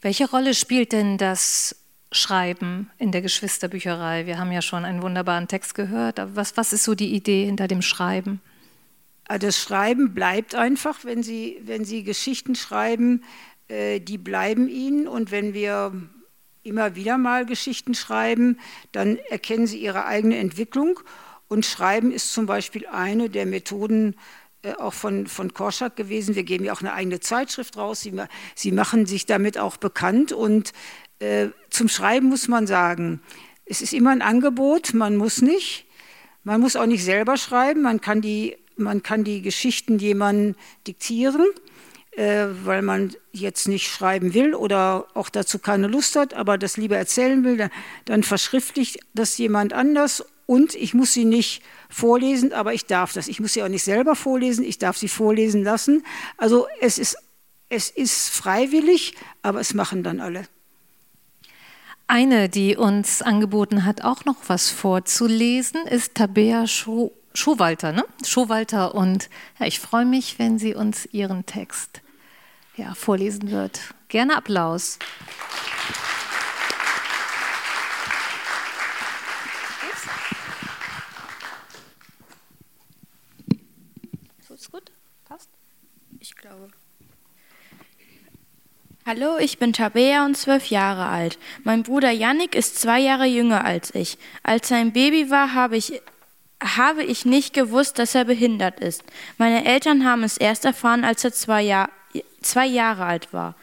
Welche 0.00 0.28
Rolle 0.28 0.54
spielt 0.54 0.92
denn 0.92 1.18
das 1.18 1.76
Schreiben 2.14 2.90
in 2.98 3.12
der 3.12 3.22
Geschwisterbücherei? 3.22 4.26
Wir 4.26 4.38
haben 4.38 4.52
ja 4.52 4.62
schon 4.62 4.84
einen 4.84 5.02
wunderbaren 5.02 5.48
Text 5.48 5.74
gehört. 5.74 6.18
Aber 6.18 6.36
was, 6.36 6.56
was 6.56 6.72
ist 6.72 6.84
so 6.84 6.94
die 6.94 7.14
Idee 7.14 7.44
hinter 7.46 7.68
dem 7.68 7.82
Schreiben? 7.82 8.40
Ah, 9.26 9.38
das 9.38 9.58
Schreiben 9.58 10.14
bleibt 10.14 10.54
einfach, 10.54 11.04
wenn 11.04 11.22
Sie, 11.22 11.60
wenn 11.64 11.84
Sie 11.84 12.04
Geschichten 12.04 12.54
schreiben, 12.54 13.24
äh, 13.68 14.00
die 14.00 14.18
bleiben 14.18 14.68
Ihnen. 14.68 15.08
Und 15.08 15.30
wenn 15.30 15.54
wir 15.54 15.92
immer 16.62 16.94
wieder 16.94 17.18
mal 17.18 17.46
Geschichten 17.46 17.94
schreiben, 17.94 18.58
dann 18.92 19.18
erkennen 19.30 19.66
Sie 19.66 19.78
Ihre 19.78 20.06
eigene 20.06 20.38
Entwicklung. 20.38 21.00
Und 21.48 21.66
Schreiben 21.66 22.10
ist 22.10 22.32
zum 22.32 22.46
Beispiel 22.46 22.86
eine 22.86 23.28
der 23.30 23.46
Methoden, 23.46 24.16
äh, 24.62 24.72
auch 24.74 24.94
von, 24.94 25.26
von 25.26 25.52
Korschak 25.52 25.96
gewesen. 25.96 26.34
Wir 26.34 26.44
geben 26.44 26.64
ja 26.64 26.72
auch 26.72 26.80
eine 26.80 26.94
eigene 26.94 27.20
Zeitschrift 27.20 27.76
raus. 27.76 28.00
Sie, 28.00 28.12
sie 28.54 28.72
machen 28.72 29.06
sich 29.06 29.26
damit 29.26 29.58
auch 29.58 29.76
bekannt 29.76 30.32
und 30.32 30.72
äh, 31.18 31.48
zum 31.74 31.88
Schreiben 31.88 32.28
muss 32.28 32.48
man 32.48 32.66
sagen, 32.66 33.20
es 33.66 33.82
ist 33.82 33.92
immer 33.92 34.10
ein 34.10 34.22
Angebot, 34.22 34.94
man 34.94 35.16
muss 35.16 35.42
nicht. 35.42 35.86
Man 36.44 36.60
muss 36.60 36.76
auch 36.76 36.86
nicht 36.86 37.04
selber 37.04 37.36
schreiben, 37.36 37.82
man 37.82 38.00
kann 38.00 38.20
die, 38.20 38.56
man 38.76 39.02
kann 39.02 39.24
die 39.24 39.42
Geschichten 39.42 39.98
jemandem 39.98 40.56
diktieren, 40.86 41.46
äh, 42.12 42.46
weil 42.64 42.82
man 42.82 43.14
jetzt 43.32 43.66
nicht 43.66 43.90
schreiben 43.90 44.34
will 44.34 44.54
oder 44.54 45.06
auch 45.14 45.30
dazu 45.30 45.58
keine 45.58 45.88
Lust 45.88 46.16
hat, 46.16 46.34
aber 46.34 46.58
das 46.58 46.76
lieber 46.76 46.96
erzählen 46.96 47.42
will, 47.44 47.56
dann, 47.56 47.70
dann 48.04 48.22
verschriftlicht 48.22 49.00
das 49.14 49.38
jemand 49.38 49.72
anders 49.72 50.24
und 50.46 50.74
ich 50.74 50.92
muss 50.92 51.14
sie 51.14 51.24
nicht 51.24 51.62
vorlesen, 51.88 52.52
aber 52.52 52.74
ich 52.74 52.84
darf 52.84 53.14
das. 53.14 53.26
Ich 53.26 53.40
muss 53.40 53.54
sie 53.54 53.62
auch 53.62 53.68
nicht 53.68 53.84
selber 53.84 54.14
vorlesen, 54.14 54.64
ich 54.64 54.78
darf 54.78 54.98
sie 54.98 55.08
vorlesen 55.08 55.64
lassen. 55.64 56.04
Also 56.36 56.66
es 56.80 56.98
ist, 56.98 57.16
es 57.70 57.88
ist 57.88 58.28
freiwillig, 58.28 59.14
aber 59.40 59.60
es 59.60 59.72
machen 59.72 60.02
dann 60.02 60.20
alle. 60.20 60.46
Eine, 62.06 62.50
die 62.50 62.76
uns 62.76 63.22
angeboten 63.22 63.84
hat, 63.86 64.04
auch 64.04 64.26
noch 64.26 64.36
was 64.46 64.70
vorzulesen, 64.70 65.86
ist 65.86 66.14
Tabea 66.14 66.66
Scho 66.66 67.12
Schowalter. 67.36 67.92
Ne? 67.92 68.04
Schowalter 68.24 68.94
und 68.94 69.28
ja, 69.58 69.66
ich 69.66 69.80
freue 69.80 70.04
mich, 70.04 70.38
wenn 70.38 70.58
sie 70.58 70.74
uns 70.74 71.06
ihren 71.06 71.46
Text 71.46 72.02
ja, 72.76 72.94
vorlesen 72.94 73.50
wird. 73.50 73.80
Gerne 74.08 74.36
Applaus. 74.36 74.98
So 84.46 84.54
ist 84.54 84.70
gut? 84.70 84.92
Passt? 85.24 85.48
Ich 86.20 86.36
glaube. 86.36 86.68
Hallo, 89.06 89.36
ich 89.36 89.58
bin 89.58 89.74
Tabea 89.74 90.24
und 90.24 90.34
zwölf 90.34 90.70
Jahre 90.70 91.04
alt. 91.04 91.38
Mein 91.62 91.82
Bruder 91.82 92.10
Yannick 92.10 92.54
ist 92.54 92.80
zwei 92.80 93.00
Jahre 93.00 93.26
jünger 93.26 93.62
als 93.62 93.94
ich. 93.94 94.16
Als 94.42 94.70
er 94.70 94.78
ein 94.78 94.94
Baby 94.94 95.30
war, 95.30 95.52
habe 95.52 95.76
ich, 95.76 96.00
habe 96.62 97.04
ich 97.04 97.26
nicht 97.26 97.52
gewusst, 97.52 97.98
dass 97.98 98.14
er 98.14 98.24
behindert 98.24 98.80
ist. 98.80 99.04
Meine 99.36 99.66
Eltern 99.66 100.06
haben 100.06 100.22
es 100.22 100.38
erst 100.38 100.64
erfahren, 100.64 101.04
als 101.04 101.22
er 101.22 101.34
zwei, 101.34 101.60
Jahr, 101.60 101.90
zwei 102.40 102.64
Jahre 102.64 103.04
alt 103.04 103.34
war. 103.34 103.56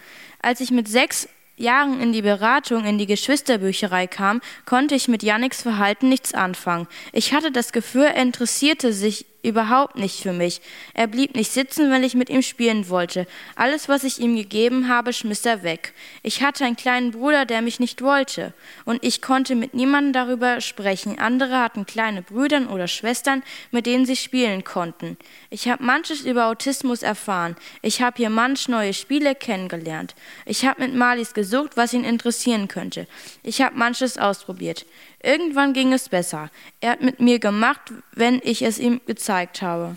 Als 0.43 0.60
ich 0.60 0.69
mit 0.69 0.88
sechs 0.88 1.27
Jahren 1.58 1.99
in 1.99 2.13
die 2.13 2.21
Beratung 2.21 2.86
in 2.86 2.99
die 2.99 3.08
Geschwisterbücherei 3.08 4.06
kam, 4.06 4.41
konnte 4.65 4.93
ich 4.93 5.08
mit 5.08 5.23
Janniks 5.23 5.63
Verhalten 5.63 6.08
nichts 6.08 6.36
anfangen. 6.36 6.88
Ich 7.13 7.34
hatte 7.34 7.51
das 7.51 7.71
Gefühl, 7.71 8.04
er 8.04 8.21
interessierte 8.21 8.93
sich 8.93 9.25
überhaupt 9.43 9.97
nicht 9.97 10.21
für 10.21 10.34
mich. 10.34 10.62
Er 10.93 11.08
blieb 11.08 11.36
nicht 11.36 11.51
sitzen, 11.51 11.91
wenn 11.91 12.04
ich 12.04 12.15
mit 12.15 12.30
ihm 12.30 12.41
spielen 12.41 12.89
wollte. 12.89 13.27
Alles, 13.56 13.89
was 13.89 14.04
ich 14.04 14.19
ihm 14.19 14.36
gegeben 14.36 14.88
habe, 14.88 15.13
schmiss 15.13 15.45
er 15.45 15.63
weg. 15.63 15.93
Ich 16.23 16.43
hatte 16.43 16.65
einen 16.65 16.75
kleinen 16.75 17.12
Bruder, 17.12 17.45
der 17.45 17.62
mich 17.62 17.80
nicht 17.80 18.01
wollte. 18.01 18.54
Und 18.86 19.04
ich 19.04 19.21
konnte 19.21 19.56
mit 19.56 19.73
niemandem 19.73 20.13
darüber 20.13 20.62
sprechen. 20.62 21.19
Andere 21.19 21.60
hatten 21.60 21.86
kleine 21.86 22.21
Brüder 22.21 22.51
oder 22.69 22.88
Schwestern, 22.88 23.43
mit 23.71 23.86
denen 23.86 24.06
sie 24.06 24.15
spielen 24.15 24.63
konnten. 24.63 25.17
Ich 25.49 25.67
habe 25.67 25.84
manches 25.84 26.21
über 26.21 26.47
Autismus 26.47 27.01
erfahren. 27.01 27.56
Ich 27.82 28.01
habe 28.01 28.17
hier 28.17 28.30
manch 28.30 28.67
neue 28.67 28.93
Spiele 28.93 29.36
kennengelernt. 29.36 30.15
Ich 30.45 30.65
habe 30.65 30.82
mit 30.82 30.93
Malis 30.93 31.34
gesucht, 31.34 31.77
was 31.77 31.93
ihn 31.93 32.04
interessieren 32.04 32.67
könnte. 32.67 33.08
Ich 33.43 33.62
habe 33.62 33.77
manches 33.77 34.17
ausprobiert. 34.17 34.86
Irgendwann 35.23 35.73
ging 35.73 35.93
es 35.93 36.10
besser. 36.10 36.49
Er 36.79 36.91
hat 36.91 37.01
mit 37.01 37.19
mir 37.19 37.39
gemacht, 37.39 37.93
wenn 38.13 38.41
ich 38.43 38.62
es 38.63 38.79
ihm 38.79 39.01
gezeigt 39.05 39.62
habe. 39.62 39.95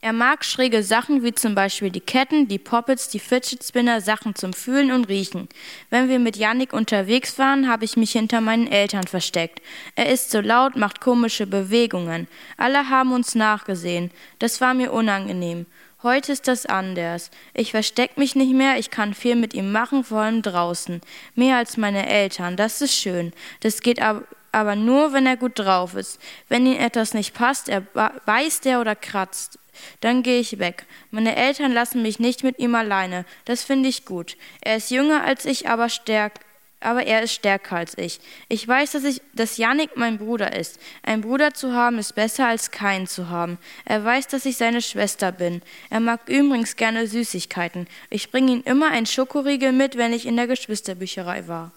Er 0.00 0.12
mag 0.12 0.44
schräge 0.44 0.84
Sachen 0.84 1.24
wie 1.24 1.34
zum 1.34 1.56
Beispiel 1.56 1.90
die 1.90 2.00
Ketten, 2.00 2.46
die 2.46 2.60
Poppets, 2.60 3.08
die 3.08 3.18
Fidget 3.18 3.64
Spinner, 3.64 4.00
Sachen 4.00 4.36
zum 4.36 4.52
Fühlen 4.52 4.92
und 4.92 5.08
Riechen. 5.08 5.48
Wenn 5.90 6.08
wir 6.08 6.20
mit 6.20 6.36
Yannick 6.36 6.72
unterwegs 6.72 7.36
waren, 7.36 7.68
habe 7.68 7.84
ich 7.84 7.96
mich 7.96 8.12
hinter 8.12 8.40
meinen 8.40 8.68
Eltern 8.68 9.08
versteckt. 9.08 9.60
Er 9.96 10.08
ist 10.08 10.30
so 10.30 10.40
laut, 10.40 10.76
macht 10.76 11.00
komische 11.00 11.48
Bewegungen. 11.48 12.28
Alle 12.56 12.88
haben 12.88 13.12
uns 13.12 13.34
nachgesehen. 13.34 14.12
Das 14.38 14.60
war 14.60 14.72
mir 14.72 14.92
unangenehm. 14.92 15.66
Heute 16.04 16.30
ist 16.30 16.46
das 16.46 16.64
anders. 16.64 17.32
Ich 17.54 17.72
versteck 17.72 18.18
mich 18.18 18.36
nicht 18.36 18.52
mehr, 18.52 18.78
ich 18.78 18.90
kann 18.90 19.14
viel 19.14 19.34
mit 19.34 19.52
ihm 19.52 19.72
machen, 19.72 20.04
vor 20.04 20.20
allem 20.20 20.42
draußen. 20.42 21.00
Mehr 21.34 21.56
als 21.56 21.76
meine 21.76 22.08
Eltern, 22.08 22.56
das 22.56 22.80
ist 22.80 22.94
schön. 22.94 23.32
Das 23.60 23.80
geht 23.80 24.00
aber, 24.00 24.22
aber 24.52 24.76
nur, 24.76 25.12
wenn 25.12 25.26
er 25.26 25.36
gut 25.36 25.58
drauf 25.58 25.96
ist. 25.96 26.20
Wenn 26.48 26.66
ihm 26.66 26.78
etwas 26.78 27.14
nicht 27.14 27.34
passt, 27.34 27.68
er 27.68 27.80
beißt 27.80 28.64
er 28.66 28.80
oder 28.80 28.94
kratzt. 28.94 29.58
Dann 30.00 30.22
gehe 30.22 30.38
ich 30.38 30.60
weg. 30.60 30.86
Meine 31.10 31.34
Eltern 31.34 31.72
lassen 31.72 32.02
mich 32.02 32.20
nicht 32.20 32.44
mit 32.44 32.60
ihm 32.60 32.76
alleine. 32.76 33.24
Das 33.44 33.64
finde 33.64 33.88
ich 33.88 34.04
gut. 34.04 34.36
Er 34.60 34.76
ist 34.76 34.92
jünger 34.92 35.24
als 35.24 35.46
ich, 35.46 35.68
aber 35.68 35.88
stärker 35.88 36.40
aber 36.80 37.04
er 37.04 37.22
ist 37.22 37.32
stärker 37.32 37.76
als 37.76 37.98
ich. 37.98 38.20
Ich 38.48 38.66
weiß, 38.66 38.92
dass, 38.92 39.04
ich, 39.04 39.20
dass 39.34 39.56
Yannick 39.56 39.96
mein 39.96 40.18
Bruder 40.18 40.54
ist. 40.54 40.78
Ein 41.02 41.22
Bruder 41.22 41.52
zu 41.52 41.72
haben 41.72 41.98
ist 41.98 42.14
besser 42.14 42.46
als 42.46 42.70
keinen 42.70 43.06
zu 43.06 43.28
haben. 43.28 43.58
Er 43.84 44.04
weiß, 44.04 44.28
dass 44.28 44.46
ich 44.46 44.56
seine 44.56 44.80
Schwester 44.80 45.32
bin. 45.32 45.62
Er 45.90 46.00
mag 46.00 46.28
übrigens 46.28 46.76
gerne 46.76 47.06
Süßigkeiten. 47.06 47.88
Ich 48.10 48.30
bringe 48.30 48.52
ihm 48.52 48.62
immer 48.64 48.90
ein 48.90 49.06
Schokoriegel 49.06 49.72
mit, 49.72 49.96
wenn 49.96 50.12
ich 50.12 50.26
in 50.26 50.36
der 50.36 50.46
Geschwisterbücherei 50.46 51.48
war. 51.48 51.72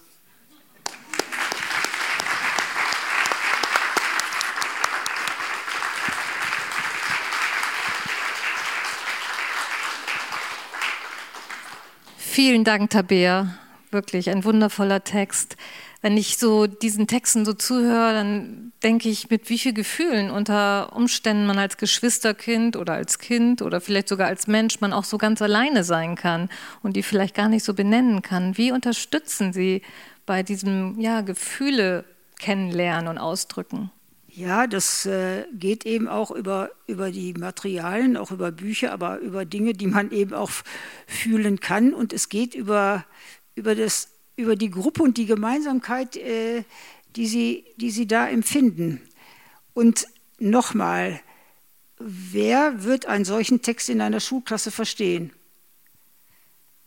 Vielen 12.16 12.64
Dank, 12.64 12.88
Tabea 12.88 13.61
wirklich 13.92 14.30
ein 14.30 14.44
wundervoller 14.44 15.04
Text. 15.04 15.56
Wenn 16.00 16.16
ich 16.16 16.38
so 16.38 16.66
diesen 16.66 17.06
Texten 17.06 17.44
so 17.44 17.52
zuhöre, 17.52 18.12
dann 18.12 18.72
denke 18.82 19.08
ich, 19.08 19.30
mit 19.30 19.48
wie 19.48 19.58
vielen 19.58 19.74
Gefühlen 19.74 20.30
unter 20.30 20.94
Umständen 20.96 21.46
man 21.46 21.58
als 21.58 21.76
Geschwisterkind 21.76 22.76
oder 22.76 22.94
als 22.94 23.18
Kind 23.18 23.62
oder 23.62 23.80
vielleicht 23.80 24.08
sogar 24.08 24.26
als 24.26 24.46
Mensch 24.46 24.80
man 24.80 24.92
auch 24.92 25.04
so 25.04 25.18
ganz 25.18 25.40
alleine 25.40 25.84
sein 25.84 26.16
kann 26.16 26.48
und 26.82 26.96
die 26.96 27.02
vielleicht 27.02 27.34
gar 27.34 27.48
nicht 27.48 27.64
so 27.64 27.74
benennen 27.74 28.22
kann. 28.22 28.56
Wie 28.58 28.72
unterstützen 28.72 29.52
Sie 29.52 29.82
bei 30.26 30.42
diesem 30.42 30.98
ja, 31.00 31.20
Gefühle 31.20 32.04
kennenlernen 32.38 33.08
und 33.08 33.18
ausdrücken? 33.18 33.90
Ja, 34.34 34.66
das 34.66 35.04
äh, 35.04 35.44
geht 35.52 35.84
eben 35.84 36.08
auch 36.08 36.30
über, 36.30 36.70
über 36.86 37.10
die 37.10 37.34
Materialien, 37.34 38.16
auch 38.16 38.30
über 38.30 38.50
Bücher, 38.50 38.90
aber 38.90 39.18
über 39.18 39.44
Dinge, 39.44 39.74
die 39.74 39.86
man 39.86 40.10
eben 40.10 40.32
auch 40.32 40.50
fühlen 41.06 41.60
kann. 41.60 41.92
Und 41.92 42.14
es 42.14 42.30
geht 42.30 42.54
über, 42.54 43.04
über, 43.54 43.74
das, 43.74 44.08
über 44.36 44.56
die 44.56 44.70
Gruppe 44.70 45.02
und 45.02 45.16
die 45.16 45.26
Gemeinsamkeit, 45.26 46.16
äh, 46.16 46.64
die, 47.16 47.26
sie, 47.26 47.64
die 47.76 47.90
sie 47.90 48.06
da 48.06 48.28
empfinden. 48.28 49.00
Und 49.74 50.06
nochmal, 50.38 51.20
wer 51.98 52.84
wird 52.84 53.06
einen 53.06 53.24
solchen 53.24 53.62
Text 53.62 53.88
in 53.88 54.00
einer 54.00 54.20
Schulklasse 54.20 54.70
verstehen? 54.70 55.32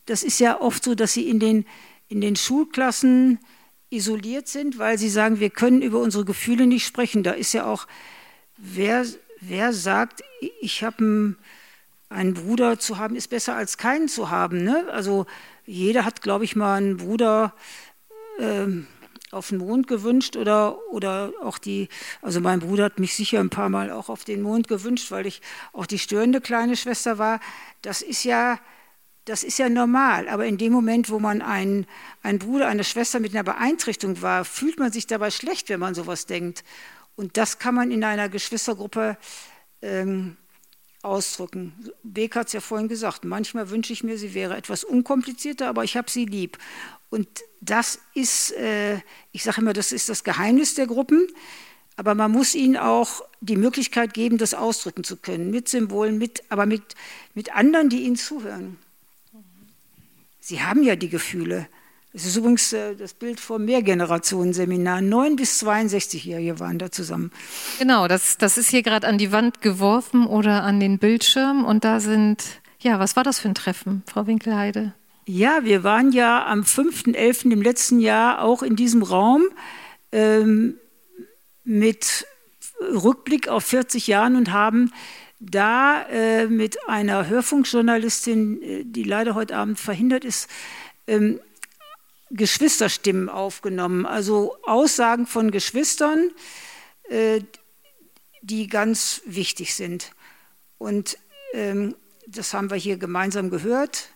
Das 0.06 0.22
ist 0.22 0.38
ja 0.38 0.60
oft 0.60 0.84
so, 0.84 0.94
dass 0.94 1.12
sie 1.12 1.28
in 1.28 1.40
den, 1.40 1.66
in 2.08 2.20
den 2.20 2.36
Schulklassen 2.36 3.40
isoliert 3.90 4.48
sind, 4.48 4.78
weil 4.78 4.98
sie 4.98 5.08
sagen, 5.08 5.40
wir 5.40 5.50
können 5.50 5.82
über 5.82 6.00
unsere 6.00 6.24
Gefühle 6.24 6.66
nicht 6.66 6.86
sprechen. 6.86 7.22
Da 7.22 7.32
ist 7.32 7.52
ja 7.52 7.66
auch, 7.66 7.86
wer, 8.56 9.04
wer 9.40 9.72
sagt, 9.72 10.22
ich 10.60 10.82
habe 10.82 11.36
einen, 12.08 12.34
Bruder 12.34 12.78
zu 12.78 12.98
haben, 12.98 13.16
ist 13.16 13.28
besser 13.28 13.56
als 13.56 13.78
keinen 13.78 14.08
zu 14.08 14.30
haben. 14.30 14.62
Ne? 14.62 14.86
Also 14.90 15.26
jeder 15.66 16.04
hat, 16.04 16.22
glaube 16.22 16.44
ich, 16.44 16.56
mal 16.56 16.76
einen 16.76 16.96
Bruder 16.96 17.54
äh, 18.38 18.66
auf 19.32 19.48
den 19.48 19.58
Mond 19.58 19.86
gewünscht 19.88 20.36
oder, 20.36 20.78
oder 20.90 21.32
auch 21.42 21.58
die, 21.58 21.88
also 22.22 22.40
mein 22.40 22.60
Bruder 22.60 22.84
hat 22.84 22.98
mich 22.98 23.14
sicher 23.14 23.40
ein 23.40 23.50
paar 23.50 23.68
Mal 23.68 23.90
auch 23.90 24.08
auf 24.08 24.24
den 24.24 24.42
Mond 24.42 24.68
gewünscht, 24.68 25.10
weil 25.10 25.26
ich 25.26 25.42
auch 25.72 25.86
die 25.86 25.98
störende 25.98 26.40
kleine 26.40 26.76
Schwester 26.76 27.18
war. 27.18 27.40
Das 27.82 28.02
ist 28.02 28.24
ja, 28.24 28.58
das 29.24 29.42
ist 29.42 29.58
ja 29.58 29.68
normal, 29.68 30.28
aber 30.28 30.46
in 30.46 30.56
dem 30.56 30.72
Moment, 30.72 31.10
wo 31.10 31.18
man 31.18 31.42
einen, 31.42 31.86
einen 32.22 32.38
Bruder, 32.38 32.68
eine 32.68 32.84
Schwester 32.84 33.18
mit 33.18 33.34
einer 33.34 33.42
Beeinträchtigung 33.42 34.22
war, 34.22 34.44
fühlt 34.44 34.78
man 34.78 34.92
sich 34.92 35.06
dabei 35.08 35.30
schlecht, 35.30 35.68
wenn 35.68 35.80
man 35.80 35.94
sowas 35.94 36.26
denkt. 36.26 36.62
Und 37.16 37.36
das 37.36 37.58
kann 37.58 37.74
man 37.74 37.90
in 37.90 38.04
einer 38.04 38.28
Geschwistergruppe 38.28 39.18
ähm, 39.82 40.36
ausdrücken. 41.06 41.72
Beck 42.02 42.36
hat 42.36 42.48
es 42.48 42.52
ja 42.52 42.60
vorhin 42.60 42.88
gesagt, 42.88 43.24
manchmal 43.24 43.70
wünsche 43.70 43.92
ich 43.92 44.04
mir, 44.04 44.18
sie 44.18 44.34
wäre 44.34 44.56
etwas 44.56 44.84
unkomplizierter, 44.84 45.68
aber 45.68 45.84
ich 45.84 45.96
habe 45.96 46.10
sie 46.10 46.26
lieb. 46.26 46.58
Und 47.08 47.28
das 47.60 48.00
ist, 48.14 48.52
äh, 48.52 48.98
ich 49.32 49.44
sage 49.44 49.60
immer, 49.60 49.72
das 49.72 49.92
ist 49.92 50.08
das 50.08 50.24
Geheimnis 50.24 50.74
der 50.74 50.86
Gruppen, 50.86 51.26
aber 51.96 52.14
man 52.14 52.30
muss 52.30 52.54
ihnen 52.54 52.76
auch 52.76 53.22
die 53.40 53.56
Möglichkeit 53.56 54.12
geben, 54.12 54.36
das 54.36 54.52
ausdrücken 54.52 55.04
zu 55.04 55.16
können, 55.16 55.50
mit 55.50 55.68
Symbolen, 55.68 56.18
mit, 56.18 56.42
aber 56.50 56.66
mit, 56.66 56.82
mit 57.34 57.54
anderen, 57.54 57.88
die 57.88 58.02
ihnen 58.02 58.16
zuhören. 58.16 58.78
Sie 60.40 60.62
haben 60.62 60.82
ja 60.82 60.94
die 60.94 61.08
Gefühle. 61.08 61.68
Das 62.16 62.24
ist 62.24 62.34
übrigens 62.34 62.72
äh, 62.72 62.96
das 62.96 63.12
Bild 63.12 63.40
vom 63.40 63.66
Mehrgenerationenseminar. 63.66 65.02
Neun 65.02 65.36
bis 65.36 65.62
62-Jährige 65.62 66.58
waren 66.58 66.78
da 66.78 66.90
zusammen. 66.90 67.30
Genau, 67.78 68.08
das, 68.08 68.38
das 68.38 68.56
ist 68.56 68.70
hier 68.70 68.82
gerade 68.82 69.06
an 69.06 69.18
die 69.18 69.32
Wand 69.32 69.60
geworfen 69.60 70.26
oder 70.26 70.62
an 70.62 70.80
den 70.80 70.98
Bildschirm. 70.98 71.66
Und 71.66 71.84
da 71.84 72.00
sind, 72.00 72.42
ja, 72.80 72.98
was 72.98 73.16
war 73.16 73.22
das 73.22 73.38
für 73.38 73.48
ein 73.48 73.54
Treffen, 73.54 74.02
Frau 74.06 74.26
Winkelheide? 74.26 74.94
Ja, 75.26 75.58
wir 75.64 75.84
waren 75.84 76.10
ja 76.10 76.46
am 76.46 76.62
5.11. 76.62 77.52
im 77.52 77.60
letzten 77.60 78.00
Jahr 78.00 78.40
auch 78.40 78.62
in 78.62 78.76
diesem 78.76 79.02
Raum 79.02 79.42
ähm, 80.10 80.78
mit 81.64 82.26
Rückblick 82.80 83.48
auf 83.48 83.62
40 83.64 84.06
Jahren 84.06 84.36
und 84.36 84.52
haben 84.52 84.90
da 85.38 86.00
äh, 86.04 86.46
mit 86.46 86.78
einer 86.88 87.28
Hörfunkjournalistin, 87.28 88.62
äh, 88.62 88.84
die 88.86 89.02
leider 89.02 89.34
heute 89.34 89.54
Abend 89.54 89.78
verhindert 89.78 90.24
ist, 90.24 90.48
ähm, 91.06 91.40
Geschwisterstimmen 92.30 93.28
aufgenommen, 93.28 94.06
also 94.06 94.56
Aussagen 94.64 95.26
von 95.26 95.50
Geschwistern, 95.50 96.30
äh, 97.08 97.40
die 98.42 98.66
ganz 98.66 99.22
wichtig 99.26 99.74
sind. 99.74 100.12
Und 100.78 101.18
ähm, 101.52 101.94
das 102.26 102.54
haben 102.54 102.70
wir 102.70 102.76
hier 102.76 102.96
gemeinsam 102.96 103.50
gehört. 103.50 104.08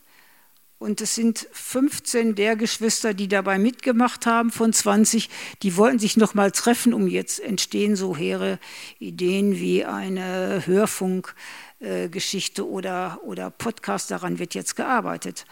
Und 0.79 1.03
es 1.03 1.15
sind 1.15 1.47
15 1.53 2.35
der 2.37 2.57
Geschwister, 2.57 3.13
die 3.13 3.29
dabei 3.29 3.59
mitgemacht 3.59 4.25
haben 4.25 4.51
von 4.51 4.73
20, 4.73 5.29
die 5.63 5.77
wollten 5.77 5.99
sich 5.99 6.17
noch 6.17 6.33
mal 6.33 6.53
treffen, 6.53 6.95
um 6.95 7.07
jetzt 7.07 7.39
entstehen 7.39 7.97
so 7.97 8.17
hehre 8.17 8.59
Ideen 8.99 9.57
wie 9.57 9.85
eine 9.85 10.63
Hörfunkgeschichte 10.65 12.67
oder, 12.67 13.21
oder 13.25 13.51
Podcast. 13.51 14.11
Daran 14.11 14.39
wird 14.39 14.55
jetzt 14.55 14.75
gearbeitet. 14.75 15.45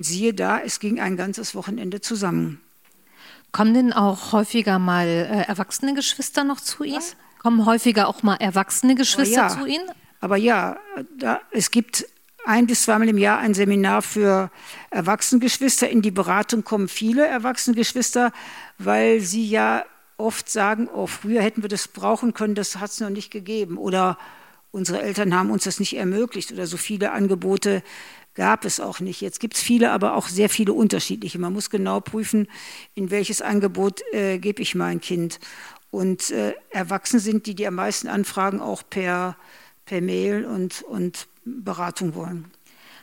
Siehe 0.00 0.34
da, 0.34 0.58
es 0.58 0.80
ging 0.80 1.00
ein 1.00 1.16
ganzes 1.16 1.54
Wochenende 1.54 2.00
zusammen. 2.00 2.60
Kommen 3.52 3.74
denn 3.74 3.92
auch 3.92 4.32
häufiger 4.32 4.78
mal 4.78 5.06
äh, 5.06 5.42
erwachsene 5.48 5.94
Geschwister 5.94 6.44
noch 6.44 6.60
zu 6.60 6.84
Ihnen? 6.84 6.96
Was? 6.96 7.16
Kommen 7.38 7.64
häufiger 7.64 8.08
auch 8.08 8.22
mal 8.22 8.36
erwachsene 8.36 8.94
Geschwister 8.96 9.42
ja, 9.42 9.48
zu 9.48 9.66
Ihnen? 9.66 9.88
Aber 10.20 10.36
ja, 10.36 10.78
da, 11.18 11.40
es 11.52 11.70
gibt 11.70 12.06
ein 12.44 12.66
bis 12.66 12.82
zweimal 12.82 13.08
im 13.08 13.18
Jahr 13.18 13.38
ein 13.38 13.54
Seminar 13.54 14.02
für 14.02 14.50
Erwachsenengeschwister. 14.90 15.88
In 15.88 16.02
die 16.02 16.10
Beratung 16.10 16.64
kommen 16.64 16.88
viele 16.88 17.26
Erwachsenengeschwister, 17.26 18.32
weil 18.78 19.20
sie 19.20 19.48
ja 19.48 19.84
oft 20.16 20.48
sagen, 20.48 20.88
oh, 20.88 21.06
früher 21.06 21.42
hätten 21.42 21.62
wir 21.62 21.68
das 21.68 21.88
brauchen 21.88 22.34
können, 22.34 22.54
das 22.54 22.76
hat 22.76 22.90
es 22.90 23.00
noch 23.00 23.10
nicht 23.10 23.30
gegeben. 23.30 23.78
Oder 23.78 24.16
unsere 24.70 25.02
Eltern 25.02 25.34
haben 25.34 25.50
uns 25.50 25.64
das 25.64 25.80
nicht 25.80 25.96
ermöglicht 25.96 26.52
oder 26.52 26.66
so 26.66 26.76
viele 26.76 27.12
Angebote 27.12 27.82
gab 28.36 28.64
es 28.64 28.78
auch 28.78 29.00
nicht. 29.00 29.20
Jetzt 29.20 29.40
gibt 29.40 29.54
es 29.54 29.62
viele, 29.62 29.90
aber 29.90 30.14
auch 30.14 30.28
sehr 30.28 30.48
viele 30.48 30.72
unterschiedliche. 30.72 31.38
Man 31.38 31.52
muss 31.52 31.70
genau 31.70 32.00
prüfen, 32.00 32.46
in 32.94 33.10
welches 33.10 33.42
Angebot 33.42 34.02
äh, 34.12 34.38
gebe 34.38 34.62
ich 34.62 34.74
mein 34.74 35.00
Kind. 35.00 35.40
Und 35.90 36.30
äh, 36.30 36.54
erwachsen 36.70 37.18
sind 37.18 37.46
die, 37.46 37.54
die 37.54 37.66
am 37.66 37.74
meisten 37.74 38.08
Anfragen 38.08 38.60
auch 38.60 38.82
per, 38.88 39.36
per 39.86 40.00
Mail 40.00 40.44
und, 40.44 40.82
und 40.82 41.26
Beratung 41.44 42.14
wollen. 42.14 42.50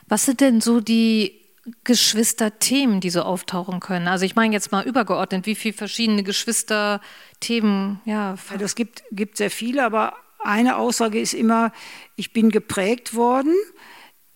Was 0.08 0.24
sind 0.24 0.40
denn 0.40 0.60
so 0.60 0.80
die 0.80 1.40
Geschwisterthemen, 1.82 3.00
die 3.00 3.10
so 3.10 3.22
auftauchen 3.22 3.80
können? 3.80 4.06
Also 4.06 4.24
ich 4.24 4.36
meine 4.36 4.54
jetzt 4.54 4.70
mal 4.70 4.86
übergeordnet, 4.86 5.46
wie 5.46 5.54
viele 5.54 5.74
verschiedene 5.74 6.22
Geschwisterthemen, 6.22 8.00
ja. 8.04 8.36
Also 8.50 8.64
es 8.64 8.74
gibt, 8.74 9.02
gibt 9.10 9.38
sehr 9.38 9.50
viele, 9.50 9.84
aber 9.84 10.14
eine 10.38 10.76
Aussage 10.76 11.18
ist 11.18 11.34
immer, 11.34 11.72
ich 12.16 12.32
bin 12.32 12.50
geprägt 12.50 13.14
worden 13.14 13.54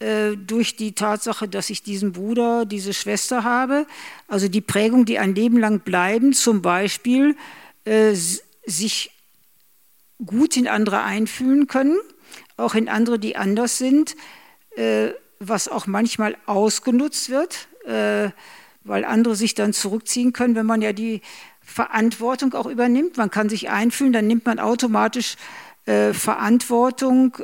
durch 0.01 0.77
die 0.77 0.93
Tatsache, 0.93 1.49
dass 1.49 1.71
ich 1.71 1.83
diesen 1.83 2.13
Bruder, 2.13 2.67
diese 2.67 2.95
Schwester 2.95 3.43
habe. 3.43 3.85
Also 4.29 4.47
die 4.47 4.61
Prägung, 4.61 5.05
die 5.05 5.19
ein 5.19 5.35
Leben 5.35 5.59
lang 5.59 5.81
bleiben, 5.81 6.33
zum 6.33 6.63
Beispiel 6.63 7.37
äh, 7.85 8.15
sich 8.15 9.11
gut 10.25 10.57
in 10.57 10.69
andere 10.69 11.03
einfühlen 11.03 11.67
können, 11.67 11.99
auch 12.57 12.77
in 12.77 12.89
andere, 12.89 13.19
die 13.19 13.37
anders 13.37 13.79
sind. 13.79 14.15
Äh, 14.77 15.15
was 15.41 15.69
auch 15.69 15.87
manchmal 15.87 16.37
ausgenutzt 16.47 17.31
wird, 17.31 17.69
äh, 17.85 18.31
weil 18.85 19.05
andere 19.05 19.37
sich 19.37 19.55
dann 19.55 19.73
zurückziehen 19.73 20.33
können, 20.33 20.55
wenn 20.55 20.67
man 20.67 20.83
ja 20.83 20.93
die 20.93 21.23
Verantwortung 21.61 22.55
auch 22.55 22.67
übernimmt. 22.67 23.17
Man 23.17 23.31
kann 23.31 23.49
sich 23.49 23.69
einfühlen, 23.69 24.13
dann 24.13 24.27
nimmt 24.27 24.47
man 24.47 24.59
automatisch 24.59 25.37
äh, 25.87 26.13
Verantwortung. 26.13 27.37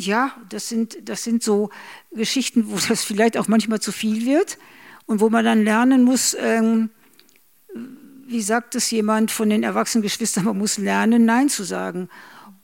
Ja, 0.00 0.30
das 0.48 0.68
sind, 0.68 1.08
das 1.08 1.24
sind 1.24 1.42
so 1.42 1.70
Geschichten, 2.12 2.70
wo 2.70 2.76
das 2.88 3.02
vielleicht 3.02 3.36
auch 3.36 3.48
manchmal 3.48 3.80
zu 3.80 3.90
viel 3.90 4.24
wird 4.24 4.56
und 5.06 5.20
wo 5.20 5.28
man 5.28 5.44
dann 5.44 5.64
lernen 5.64 6.04
muss, 6.04 6.36
ähm, 6.38 6.90
wie 8.28 8.40
sagt 8.40 8.76
es 8.76 8.92
jemand 8.92 9.32
von 9.32 9.50
den 9.50 9.64
erwachsenen 9.64 10.02
Geschwistern, 10.02 10.44
man 10.44 10.56
muss 10.56 10.78
lernen, 10.78 11.24
Nein 11.24 11.48
zu 11.48 11.64
sagen. 11.64 12.08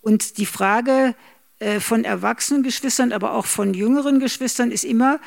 Und 0.00 0.38
die 0.38 0.46
Frage, 0.46 1.16
äh, 1.58 1.80
von 1.80 2.04
erwachsenen 2.04 2.62
Geschwistern, 2.62 3.10
aber 3.10 3.32
auch 3.32 3.46
von 3.46 3.74
jüngeren 3.74 4.20
Geschwistern 4.20 4.70
ist 4.70 4.84
immer, 4.84 5.18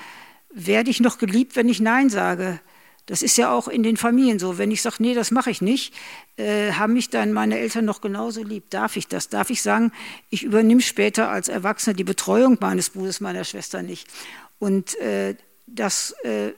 werde 0.50 0.89
ich 0.89 1.02
noch 1.02 1.17
geliebt, 1.17 1.58
wenn 1.58 1.67
ich 1.67 1.82
Nein 1.82 2.10
sage? 2.10 2.62
Das 3.08 3.22
ist 3.22 3.38
ja 3.38 3.52
auch 3.52 3.70
in 3.70 3.84
den 3.84 3.98
Familien 3.98 4.38
so. 4.38 4.58
Wenn 4.58 4.70
ich 4.70 4.82
sage, 4.82 4.98
nee, 5.00 5.15
das 5.15 5.32
mache 5.32 5.50
ich 5.50 5.62
nicht, 5.62 5.93
äh, 6.36 6.74
haben 6.74 6.93
mich 6.93 7.10
dann 7.10 7.34
meine 7.34 7.58
Eltern 7.58 7.86
noch 7.86 8.02
genauso 8.02 8.43
lieb. 8.43 8.70
Darf 8.70 8.98
ich 8.98 9.08
das? 9.08 9.30
Darf 9.30 9.50
ich 9.50 9.62
sagen, 9.62 9.91
ich 10.30 10.43
übernehme 10.43 10.82
später 10.82 11.30
als 11.30 11.48
Erwachsener 11.48 11.96
die 11.96 12.04
Betreuung 12.04 12.58
meines 12.60 12.89
Bruders, 12.89 13.22
meiner 13.22 13.46
Schwester 13.46 13.82
nicht? 13.82 14.08
Und 14.60 15.00
äh, 15.00 15.36
das 15.67 16.12
äh, 16.24 16.52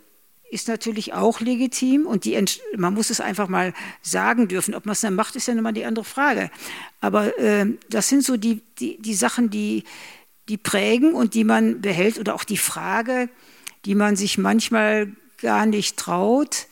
ist 0.50 0.68
natürlich 0.68 1.14
auch 1.14 1.40
legitim 1.40 2.08
und 2.08 2.26
die, 2.26 2.44
man 2.76 2.96
muss 2.96 3.12
es 3.12 3.22
einfach 3.22 3.48
mal 3.48 3.74
sagen 4.02 4.48
dürfen. 4.48 4.74
Ob 4.74 4.88
man 4.88 4.94
es 4.94 5.02
dann 5.02 5.14
macht, 5.14 5.36
ist 5.36 5.48
ja 5.48 5.54
nochmal 5.54 5.74
die 5.74 5.86
andere 5.86 6.06
Frage. 6.06 6.50
Aber 7.00 7.38
äh, 7.38 7.68
das 7.90 8.10
sind 8.10 8.24
so 8.24 8.38
die, 8.38 8.62
die, 8.80 9.00
die 9.00 9.14
Sachen, 9.14 9.52
die, 9.52 9.84
die 10.48 10.58
prägen 10.58 11.14
und 11.14 11.36
die 11.36 11.44
man 11.44 11.82
behält 11.82 12.18
oder 12.18 12.34
auch 12.34 12.44
die 12.44 12.58
Frage, 12.58 13.30
die 13.86 13.94
man 13.94 14.16
sich 14.16 14.40
manchmal 14.40 15.12
gar 15.42 15.66
nicht 15.66 15.98
traut. 15.98 16.68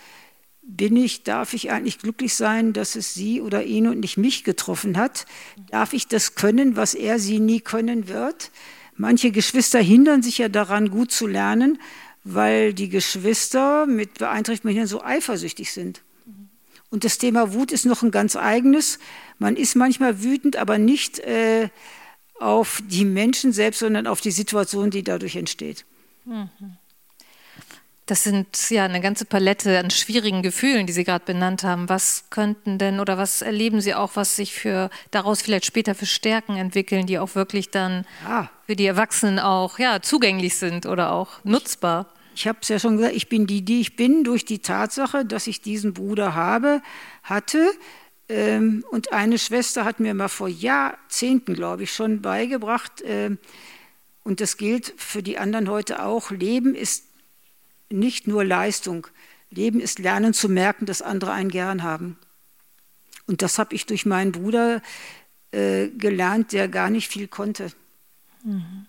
Bin 0.62 0.98
ich, 0.98 1.24
darf 1.24 1.54
ich 1.54 1.72
eigentlich 1.72 2.00
glücklich 2.00 2.36
sein, 2.36 2.74
dass 2.74 2.96
es 2.96 3.14
sie 3.14 3.42
oder 3.42 3.64
ihn 3.64 3.88
und 3.88 4.00
nicht 4.02 4.18
mich 4.18 4.44
getroffen 4.44 4.98
hat? 4.98 5.26
Darf 5.70 5.94
ich 5.94 6.08
das 6.08 6.36
können, 6.36 6.76
was 6.76 6.94
er 6.94 7.20
sie 7.20 7.40
nie 7.40 7.62
können 7.62 8.08
wird? 8.08 8.52
Manche 8.96 9.32
Geschwister 9.32 9.80
hindern 9.80 10.24
sich 10.24 10.40
ja 10.40 10.50
daran, 10.50 10.90
gut 10.90 11.12
zu 11.12 11.28
lernen, 11.28 11.80
weil 12.24 12.74
die 12.74 12.90
Geschwister 12.90 13.86
mit 13.86 14.16
Beeinträchtigungen 14.16 14.88
so 14.88 15.02
eifersüchtig 15.02 15.72
sind. 15.72 16.02
Und 16.90 17.04
das 17.04 17.18
Thema 17.18 17.54
Wut 17.54 17.72
ist 17.72 17.86
noch 17.86 18.02
ein 18.02 18.12
ganz 18.12 18.36
eigenes. 18.36 19.00
Man 19.40 19.56
ist 19.56 19.76
manchmal 19.76 20.24
wütend, 20.24 20.56
aber 20.56 20.78
nicht 20.78 21.20
äh, 21.20 21.70
auf 22.40 22.82
die 22.88 23.06
Menschen 23.06 23.52
selbst, 23.52 23.80
sondern 23.80 24.08
auf 24.08 24.22
die 24.22 24.32
Situation, 24.32 24.90
die 24.90 25.04
dadurch 25.04 25.36
entsteht. 25.36 25.86
Das 28.08 28.24
sind 28.24 28.70
ja 28.70 28.86
eine 28.86 29.02
ganze 29.02 29.26
Palette 29.26 29.78
an 29.78 29.90
schwierigen 29.90 30.42
Gefühlen, 30.42 30.88
die 30.88 30.94
Sie 30.94 31.04
gerade 31.04 31.26
benannt 31.26 31.64
haben. 31.64 31.90
Was 31.90 32.24
könnten 32.30 32.78
denn 32.78 33.02
oder 33.02 33.18
was 33.18 33.42
erleben 33.42 33.82
Sie 33.82 33.94
auch, 33.94 34.16
was 34.16 34.38
sich 34.38 34.54
für 34.54 34.90
daraus 35.12 35.42
vielleicht 35.42 35.66
später 35.66 35.94
für 35.94 36.06
Stärken 36.06 36.56
entwickeln, 36.56 37.06
die 37.06 37.20
auch 37.20 37.36
wirklich 37.36 37.70
dann 37.70 38.06
ah. 38.26 38.48
für 38.66 38.78
die 38.78 38.86
Erwachsenen 38.86 39.40
auch 39.40 39.78
ja, 39.78 40.02
zugänglich 40.02 40.58
sind 40.58 40.86
oder 40.86 41.12
auch 41.12 41.44
nutzbar? 41.44 42.08
Ich 42.34 42.48
habe 42.48 42.60
es 42.62 42.70
ja 42.70 42.80
schon 42.80 42.96
gesagt, 42.96 43.14
ich 43.14 43.28
bin 43.28 43.46
die, 43.46 43.66
die 43.66 43.82
ich 43.82 43.98
bin, 43.98 44.24
durch 44.24 44.46
die 44.46 44.60
Tatsache, 44.60 45.26
dass 45.26 45.46
ich 45.46 45.62
diesen 45.62 45.94
Bruder 45.94 46.34
habe, 46.34 46.82
hatte. 47.24 47.70
Ähm, 48.30 48.86
und 48.90 49.12
eine 49.12 49.38
Schwester 49.38 49.84
hat 49.84 50.00
mir 50.00 50.14
mal 50.14 50.30
vor 50.30 50.48
Jahrzehnten, 50.48 51.56
glaube 51.56 51.84
ich, 51.84 51.92
schon 51.92 52.22
beigebracht, 52.22 53.04
ähm, 53.06 53.38
und 54.28 54.42
das 54.42 54.58
gilt 54.58 54.94
für 54.98 55.24
die 55.24 55.38
anderen 55.38 55.70
heute 55.70 56.04
auch, 56.04 56.32
Leben 56.32 56.76
ist 56.76 57.07
nicht 57.90 58.28
nur 58.28 58.44
Leistung. 58.44 59.08
Leben 59.50 59.80
ist 59.80 60.00
Lernen 60.00 60.34
zu 60.34 60.50
merken, 60.50 60.86
dass 60.86 61.02
andere 61.02 61.32
einen 61.32 61.50
gern 61.50 61.84
haben. 61.84 62.18
Und 63.28 63.42
das 63.42 63.60
habe 63.60 63.76
ich 63.76 63.86
durch 63.86 64.06
meinen 64.06 64.32
Bruder 64.32 64.82
äh, 65.52 65.88
gelernt, 65.90 66.54
der 66.54 66.68
gar 66.68 66.90
nicht 66.90 67.08
viel 67.08 67.28
konnte. 67.28 67.72
Mhm. 68.44 68.86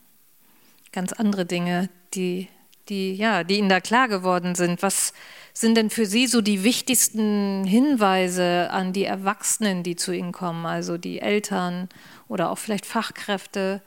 Ganz 0.92 1.12
andere 1.12 1.44
Dinge, 1.46 1.90
die 2.14 2.48
die, 2.88 3.14
ja, 3.14 3.44
die 3.44 3.58
Ihnen 3.58 3.68
da 3.68 3.80
klar 3.80 4.08
geworden 4.08 4.54
sind. 4.54 4.82
Was 4.82 5.12
sind 5.52 5.76
denn 5.76 5.90
für 5.90 6.06
Sie 6.06 6.26
so 6.26 6.40
die 6.40 6.64
wichtigsten 6.64 7.64
Hinweise 7.64 8.70
an 8.70 8.92
die 8.92 9.04
Erwachsenen, 9.04 9.82
die 9.82 9.96
zu 9.96 10.12
Ihnen 10.12 10.32
kommen, 10.32 10.66
also 10.66 10.98
die 10.98 11.20
Eltern 11.20 11.88
oder 12.28 12.50
auch 12.50 12.58
vielleicht 12.58 12.86
Fachkräfte? 12.86 13.82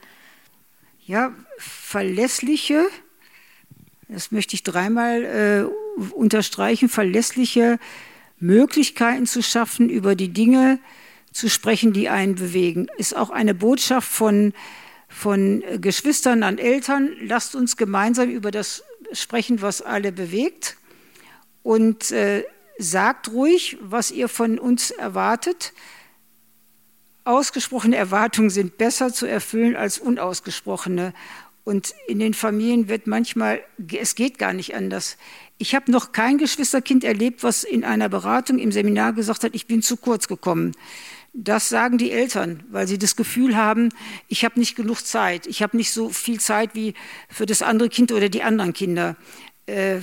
Ja, 1.06 1.34
verlässliche, 1.58 2.86
das 4.12 4.32
möchte 4.32 4.56
ich 4.56 4.64
dreimal 4.64 5.24
äh, 5.24 6.04
unterstreichen, 6.14 6.90
verlässliche 6.90 7.80
Möglichkeiten 8.40 9.26
zu 9.26 9.42
schaffen, 9.42 9.90
über 9.90 10.16
die 10.16 10.30
Dinge 10.30 10.80
zu 11.32 11.50
sprechen, 11.50 11.94
die 11.94 12.10
einen 12.10 12.36
bewegen. 12.36 12.88
Ist 12.98 13.16
auch 13.16 13.30
eine 13.30 13.54
Botschaft 13.54 14.10
von 14.10 14.54
von 15.12 15.62
Geschwistern 15.82 16.42
an 16.42 16.58
Eltern, 16.58 17.12
lasst 17.22 17.54
uns 17.54 17.76
gemeinsam 17.76 18.30
über 18.30 18.50
das 18.50 18.84
sprechen, 19.12 19.62
was 19.62 19.82
alle 19.82 20.14
bewegt 20.14 20.78
und 21.64 22.12
äh, 22.12 22.46
sagt 22.78 23.30
ruhig, 23.32 23.78
was 23.82 24.12
ihr 24.12 24.30
von 24.30 24.58
uns 24.58 24.92
erwartet. 24.92 25.74
Ausgesprochene 27.26 27.98
Erwartungen 27.98 28.50
sind 28.50 28.78
besser 28.78 29.14
zu 29.14 29.26
erfüllen 29.26 29.76
als 29.76 30.00
unausgesprochene. 30.00 31.14
Und 31.64 31.94
in 32.08 32.20
den 32.20 32.34
Familien 32.34 32.90
wird 32.90 33.06
manchmal, 33.06 33.62
es 33.92 34.16
geht 34.16 34.40
gar 34.40 34.54
nicht 34.54 34.76
anders. 34.76 35.18
Ich 35.58 35.76
habe 35.76 35.92
noch 35.92 36.12
kein 36.12 36.40
Geschwisterkind 36.40 37.04
erlebt, 37.04 37.44
was 37.44 37.64
in 37.64 37.84
einer 37.84 38.10
Beratung 38.10 38.58
im 38.58 38.72
Seminar 38.72 39.14
gesagt 39.14 39.44
hat, 39.44 39.54
ich 39.54 39.68
bin 39.68 39.84
zu 39.84 39.96
kurz 39.98 40.28
gekommen. 40.28 40.72
Das 41.34 41.70
sagen 41.70 41.98
die 41.98 42.12
Eltern, 42.12 42.64
weil 42.72 42.88
sie 42.88 42.98
das 42.98 43.16
Gefühl 43.16 43.56
haben, 43.56 43.90
ich 44.28 44.44
habe 44.44 44.60
nicht 44.60 44.76
genug 44.76 45.06
Zeit. 45.06 45.48
Ich 45.48 45.62
habe 45.62 45.78
nicht 45.78 45.92
so 45.92 46.10
viel 46.10 46.40
Zeit 46.40 46.72
wie 46.74 46.94
für 47.30 47.46
das 47.46 47.62
andere 47.62 47.90
Kind 47.90 48.12
oder 48.12 48.28
die 48.28 48.44
anderen 48.44 48.74
Kinder. 48.74 49.16
Äh, 49.68 50.00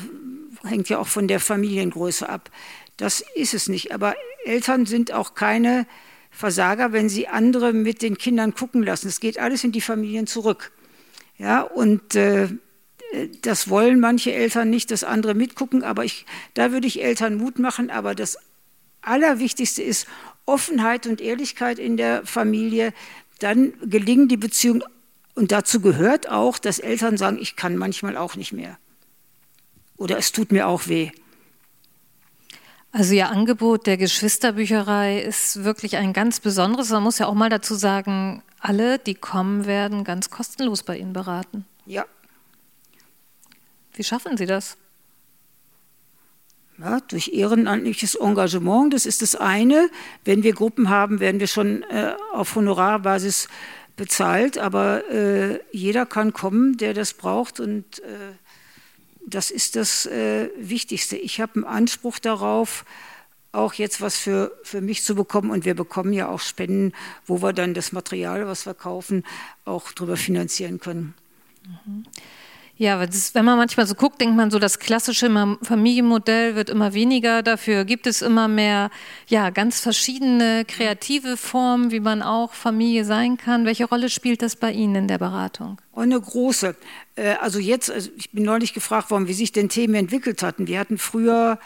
hängt 0.65 0.89
ja 0.89 0.99
auch 0.99 1.09
von 1.09 1.29
der 1.29 1.41
Familiengröße 1.41 2.29
ab. 2.29 2.51
Das 2.97 3.23
ist 3.35 3.53
es 3.53 3.69
nicht. 3.69 3.93
Aber 3.93 4.15
Eltern 4.45 4.87
sind 4.87 5.13
auch 5.13 5.35
keine 5.35 5.87
Versager, 6.31 6.93
wenn 6.93 7.09
sie 7.09 7.29
andere 7.29 7.73
mit 7.73 8.01
den 8.01 8.17
Kindern 8.17 8.55
gucken 8.55 8.83
lassen. 8.83 9.09
Es 9.09 9.21
geht 9.21 9.39
alles 9.39 9.65
in 9.65 9.73
die 9.73 9.81
Familien 9.81 10.27
zurück. 10.27 10.73
Ja, 11.39 11.63
und 11.63 12.15
äh, 12.15 12.49
das 13.43 13.71
wollen 13.71 14.01
manche 14.01 14.33
Eltern 14.33 14.71
nicht, 14.71 14.91
dass 14.91 15.05
andere 15.05 15.35
mitgucken, 15.35 15.83
aber 15.83 16.05
ich, 16.05 16.27
da 16.55 16.73
würde 16.73 16.87
ich 16.87 17.03
Eltern 17.03 17.37
Mut 17.37 17.59
machen. 17.59 17.91
Aber 17.91 18.15
das 18.15 18.39
Allerwichtigste 19.01 19.83
ist 19.83 20.07
Offenheit 20.45 21.07
und 21.07 21.21
Ehrlichkeit 21.21 21.79
in 21.79 21.97
der 21.97 22.27
Familie, 22.27 22.93
dann 23.39 23.73
gelingen 23.83 24.29
die 24.29 24.37
Beziehungen. 24.37 24.83
Und 25.35 25.53
dazu 25.53 25.81
gehört 25.81 26.29
auch, 26.29 26.59
dass 26.59 26.81
Eltern 26.81 27.17
sagen, 27.17 27.39
ich 27.41 27.55
kann 27.55 27.77
manchmal 27.77 28.17
auch 28.17 28.35
nicht 28.35 28.53
mehr. 28.53 28.77
Oder 29.97 30.19
es 30.19 30.33
tut 30.33 30.53
mir 30.53 30.67
auch 30.67 30.89
weh. 30.89 31.11
Also 32.91 33.15
Ihr 33.15 33.29
Angebot 33.29 33.87
der 33.87 33.97
Geschwisterbücherei 33.97 35.21
ist 35.21 35.63
wirklich 35.63 35.97
ein 35.97 36.13
ganz 36.13 36.41
besonderes. 36.41 36.91
Man 36.91 37.03
muss 37.03 37.19
ja 37.19 37.27
auch 37.27 37.35
mal 37.35 37.51
dazu 37.51 37.75
sagen, 37.75 38.43
alle, 38.61 38.99
die 38.99 39.15
kommen, 39.15 39.67
werden 39.67 40.05
ganz 40.05 40.31
kostenlos 40.31 40.83
bei 40.83 40.97
Ihnen 40.99 41.13
beraten. 41.13 41.65
Ja. 41.87 42.05
Wie 43.95 44.05
schaffen 44.05 44.37
Sie 44.37 44.47
das? 44.47 44.77
Ja, 46.79 47.01
durch 47.01 47.29
ehrenamtliches 47.29 48.15
Engagement, 48.15 48.95
das 48.95 49.05
ist 49.05 49.23
das 49.23 49.35
eine. 49.35 49.91
Wenn 50.25 50.45
wir 50.45 50.53
Gruppen 50.53 50.89
haben, 50.89 51.19
werden 51.19 51.41
wir 51.41 51.49
schon 51.49 51.83
äh, 51.85 52.15
auf 52.33 52.55
Honorarbasis 52.55 53.49
bezahlt, 53.97 54.59
aber 54.59 55.11
äh, 55.11 55.61
jeder 55.73 56.07
kann 56.07 56.33
kommen, 56.33 56.77
der 56.77 56.95
das 56.95 57.15
braucht 57.15 57.59
und 57.59 57.99
äh, 58.01 58.35
das 59.27 59.51
ist 59.51 59.77
das 59.77 60.07
äh, 60.07 60.51
Wichtigste. 60.57 61.17
Ich 61.17 61.41
habe 61.41 61.57
einen 61.57 61.65
Anspruch 61.65 62.19
darauf, 62.19 62.85
auch 63.53 63.75
jetzt 63.75 64.01
was 64.01 64.19
für, 64.19 64.53
für 64.63 64.81
mich 64.81 65.03
zu 65.03 65.15
bekommen 65.15 65.51
und 65.51 65.65
wir 65.65 65.75
bekommen 65.75 66.13
ja 66.13 66.29
auch 66.29 66.41
Spenden, 66.41 66.93
wo 67.27 67.43
wir 67.43 67.53
dann 67.53 67.75
das 67.75 67.93
Material, 67.93 68.47
was 68.47 68.67
wir 68.67 68.75
kaufen, 68.75 69.25
auch 69.65 69.93
darüber 69.93 70.17
finanzieren 70.17 70.81
können. 70.81 71.15
Mhm. 71.65 72.05
Ja, 72.79 73.03
ist, 73.03 73.35
wenn 73.35 73.45
man 73.45 73.59
manchmal 73.59 73.89
so 73.89 73.97
guckt, 73.97 74.21
denkt 74.21 74.37
man 74.37 74.53
so, 74.53 74.61
das 74.61 74.79
klassische 74.79 75.29
Familienmodell 75.63 76.55
wird 76.55 76.71
immer 76.71 76.95
weniger. 76.95 77.43
Dafür 77.43 77.85
gibt 77.85 78.07
es 78.07 78.23
immer 78.23 78.47
mehr, 78.47 78.91
ja, 79.27 79.51
ganz 79.51 79.81
verschiedene 79.81 80.65
kreative 80.65 81.37
Formen, 81.37 81.91
wie 81.91 81.99
man 81.99 82.23
auch 82.23 82.55
Familie 82.55 83.05
sein 83.05 83.37
kann. 83.37 83.67
Welche 83.67 83.87
Rolle 83.87 84.09
spielt 84.09 84.43
das 84.43 84.55
bei 84.55 84.71
Ihnen 84.71 84.95
in 84.95 85.09
der 85.09 85.19
Beratung? 85.19 85.81
Oh, 85.93 86.01
eine 86.01 86.21
große. 86.21 86.77
Äh, 87.17 87.35
also 87.41 87.59
jetzt, 87.59 87.91
also 87.91 88.11
ich 88.17 88.31
bin 88.31 88.45
neulich 88.45 88.75
gefragt 88.75 89.11
worden, 89.11 89.27
wie 89.27 89.35
sich 89.35 89.51
denn 89.51 89.69
Themen 89.69 89.97
entwickelt 89.97 90.45
hatten. 90.45 90.69
Wir 90.69 90.79
hatten 90.79 90.99
früher 90.99 91.59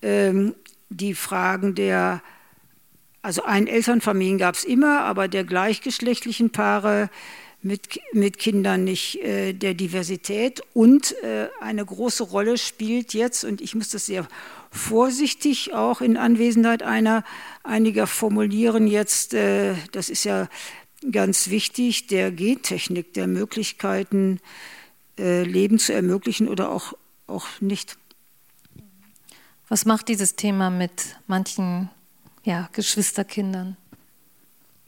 ähm, 0.00 0.54
die 0.96 1.14
Fragen 1.14 1.74
der, 1.74 2.22
also 3.22 3.42
ein 3.44 3.66
Elternfamilien 3.66 4.38
gab 4.38 4.54
es 4.54 4.64
immer, 4.64 5.00
aber 5.02 5.28
der 5.28 5.44
gleichgeschlechtlichen 5.44 6.50
Paare 6.50 7.10
mit, 7.62 8.00
mit 8.12 8.38
Kindern 8.38 8.84
nicht 8.84 9.20
äh, 9.22 9.52
der 9.52 9.74
Diversität. 9.74 10.62
Und 10.74 11.14
äh, 11.22 11.48
eine 11.60 11.84
große 11.84 12.24
Rolle 12.24 12.58
spielt 12.58 13.14
jetzt, 13.14 13.44
und 13.44 13.60
ich 13.60 13.74
muss 13.74 13.90
das 13.90 14.06
sehr 14.06 14.26
vorsichtig 14.70 15.72
auch 15.72 16.00
in 16.00 16.16
Anwesenheit 16.16 16.82
einer, 16.82 17.24
einiger 17.62 18.06
formulieren 18.06 18.86
jetzt, 18.86 19.34
äh, 19.34 19.74
das 19.92 20.10
ist 20.10 20.24
ja 20.24 20.48
ganz 21.10 21.50
wichtig, 21.50 22.08
der 22.08 22.30
Gentechnik, 22.30 23.14
der 23.14 23.26
Möglichkeiten, 23.26 24.40
äh, 25.18 25.42
Leben 25.42 25.78
zu 25.78 25.92
ermöglichen 25.92 26.48
oder 26.48 26.70
auch, 26.70 26.94
auch 27.26 27.46
nicht. 27.60 27.96
Was 29.72 29.86
macht 29.86 30.08
dieses 30.08 30.36
Thema 30.36 30.68
mit 30.68 31.16
manchen 31.28 31.88
ja, 32.44 32.68
Geschwisterkindern? 32.74 33.78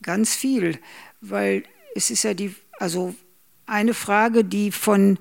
Ganz 0.02 0.34
viel, 0.34 0.78
weil 1.22 1.62
es 1.94 2.10
ist 2.10 2.22
ja 2.22 2.34
die 2.34 2.54
also 2.78 3.14
eine 3.64 3.94
Frage, 3.94 4.44
die 4.44 4.72
von 4.72 5.18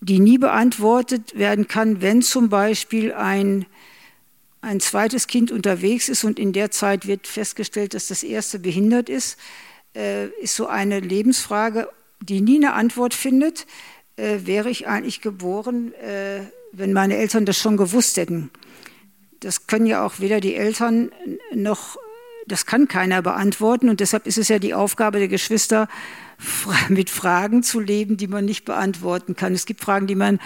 die 0.00 0.20
nie 0.20 0.38
beantwortet 0.38 1.36
werden 1.36 1.66
kann, 1.66 2.02
wenn 2.02 2.22
zum 2.22 2.50
Beispiel 2.50 3.12
ein, 3.12 3.66
ein 4.60 4.78
zweites 4.78 5.26
Kind 5.26 5.50
unterwegs 5.50 6.08
ist 6.08 6.22
und 6.22 6.38
in 6.38 6.52
der 6.52 6.70
Zeit 6.70 7.08
wird 7.08 7.26
festgestellt, 7.26 7.94
dass 7.94 8.06
das 8.06 8.22
erste 8.22 8.60
behindert 8.60 9.08
ist, 9.08 9.40
äh, 9.96 10.28
ist 10.40 10.54
so 10.54 10.68
eine 10.68 11.00
Lebensfrage, 11.00 11.88
die 12.20 12.40
nie 12.40 12.58
eine 12.58 12.74
Antwort 12.74 13.12
findet. 13.12 13.66
Äh, 14.14 14.42
wäre 14.44 14.70
ich 14.70 14.86
eigentlich 14.86 15.20
geboren, 15.20 15.92
äh, 15.94 16.42
wenn 16.72 16.92
meine 16.92 17.16
Eltern 17.16 17.44
das 17.44 17.58
schon 17.58 17.76
gewusst 17.76 18.16
hätten? 18.16 18.50
Das 19.40 19.66
können 19.66 19.86
ja 19.86 20.04
auch 20.04 20.20
weder 20.20 20.40
die 20.40 20.54
Eltern 20.54 21.10
noch 21.54 21.96
das 22.46 22.66
kann 22.66 22.88
keiner 22.88 23.22
beantworten 23.22 23.88
und 23.88 24.00
deshalb 24.00 24.26
ist 24.26 24.38
es 24.38 24.48
ja 24.48 24.58
die 24.58 24.74
Aufgabe 24.74 25.18
der 25.18 25.28
Geschwister, 25.28 25.88
mit 26.88 27.10
Fragen 27.10 27.62
zu 27.62 27.80
leben, 27.80 28.16
die 28.16 28.26
man 28.26 28.44
nicht 28.44 28.64
beantworten 28.64 29.36
kann. 29.36 29.52
Es 29.52 29.66
gibt 29.66 29.82
Fragen, 29.82 30.06
die 30.06 30.14
man 30.14 30.40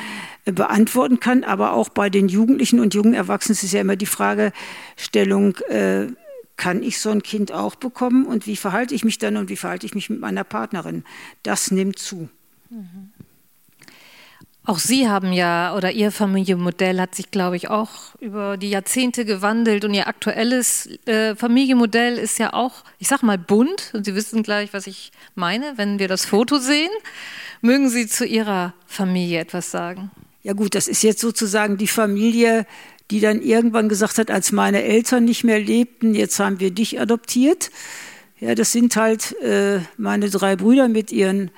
äh, 0.45 0.53
beantworten 0.53 1.21
kann, 1.21 1.45
aber 1.45 1.73
auch 1.73 1.89
bei 1.89 2.11
den 2.11 2.29
Jugendlichen 2.29 2.81
und 2.81 2.95
jungen 2.95 3.15
Erwachsenen 3.15 3.55
ist 3.55 3.73
ja 3.73 3.81
immer 3.81 3.97
die 3.97 4.07
Fragestellung, 4.07 5.57
äh, 5.69 6.09
kann 6.57 6.83
ich 6.83 7.01
so 7.01 7.11
ein 7.11 7.23
Kind 7.23 7.53
auch 7.53 7.75
bekommen 7.75 8.27
und 8.27 8.47
wie 8.47 8.57
verhalte 8.57 8.95
ich 8.95 9.05
mich 9.05 9.19
dann 9.19 9.37
und 9.37 9.49
wie 9.49 9.57
verhalte 9.57 9.87
ich 9.87 9.95
mich 9.95 10.11
mit 10.11 10.21
meiner 10.21 10.45
Partnerin? 10.45 11.05
Das 11.43 11.71
nimmt 11.71 11.99
zu. 11.99 12.29
Mhm. 12.71 13.11
Auch 14.67 14.79
Sie 14.79 15.09
haben 15.09 15.35
ja, 15.35 15.77
oder 15.77 15.93
Ihr 15.93 16.11
Familienmodell 16.11 16.99
hat 16.99 17.15
sich, 17.15 17.31
glaube 17.31 17.57
ich, 17.57 17.69
auch 17.69 18.15
über 18.19 18.57
die 18.57 18.71
Jahrzehnte 18.71 19.27
gewandelt 19.27 19.85
und 19.85 19.93
Ihr 19.93 20.09
aktuelles 20.09 20.89
äh, 21.05 21.37
Familienmodell 21.37 22.17
ist 22.17 22.39
ja 22.39 22.55
auch, 22.55 22.83
ich 22.99 23.09
sag 23.09 23.23
mal, 23.23 23.37
bunt. 23.37 23.91
Und 23.93 24.07
Sie 24.07 24.15
wissen 24.15 24.43
gleich, 24.43 24.73
was 24.73 24.87
ich 24.87 25.13
meine, 25.35 25.75
wenn 25.77 25.99
wir 25.99 26.09
das 26.09 26.25
Foto 26.25 26.57
sehen. 26.57 26.91
Mögen 27.61 27.91
Sie 27.91 28.07
zu 28.07 28.25
Ihrer 28.25 28.73
Familie 28.87 29.41
etwas 29.41 29.71
sagen? 29.71 30.11
Ja 30.43 30.55
gut, 30.55 30.75
das 30.75 30.89
ist 30.89 31.03
jetzt 31.03 31.21
sozusagen 31.21 31.77
die 31.77 31.87
Familie, 31.87 32.67
die 33.11 33.21
dann 33.21 33.43
irgendwann 33.43 33.91
gesagt 33.91 34.17
hat, 34.17 34.31
als 34.31 34.51
meine 34.51 34.83
Eltern 34.83 35.27
nicht 35.27 35.45
mehr 35.45 35.61
lebten, 35.61 36.15
jetzt 36.15 36.39
haben 36.41 36.59
wir 36.59 36.71
dich 36.71 37.01
adoptiert. 37.01 37.71
Ja, 38.41 38.55
das 38.55 38.73
sind 38.73 38.97
halt 38.97 39.39
äh, 39.43 39.81
meine 39.99 40.31
drei 40.31 40.57
Brüder 40.57 40.89
mit 40.89 41.13
ihren 41.13 41.51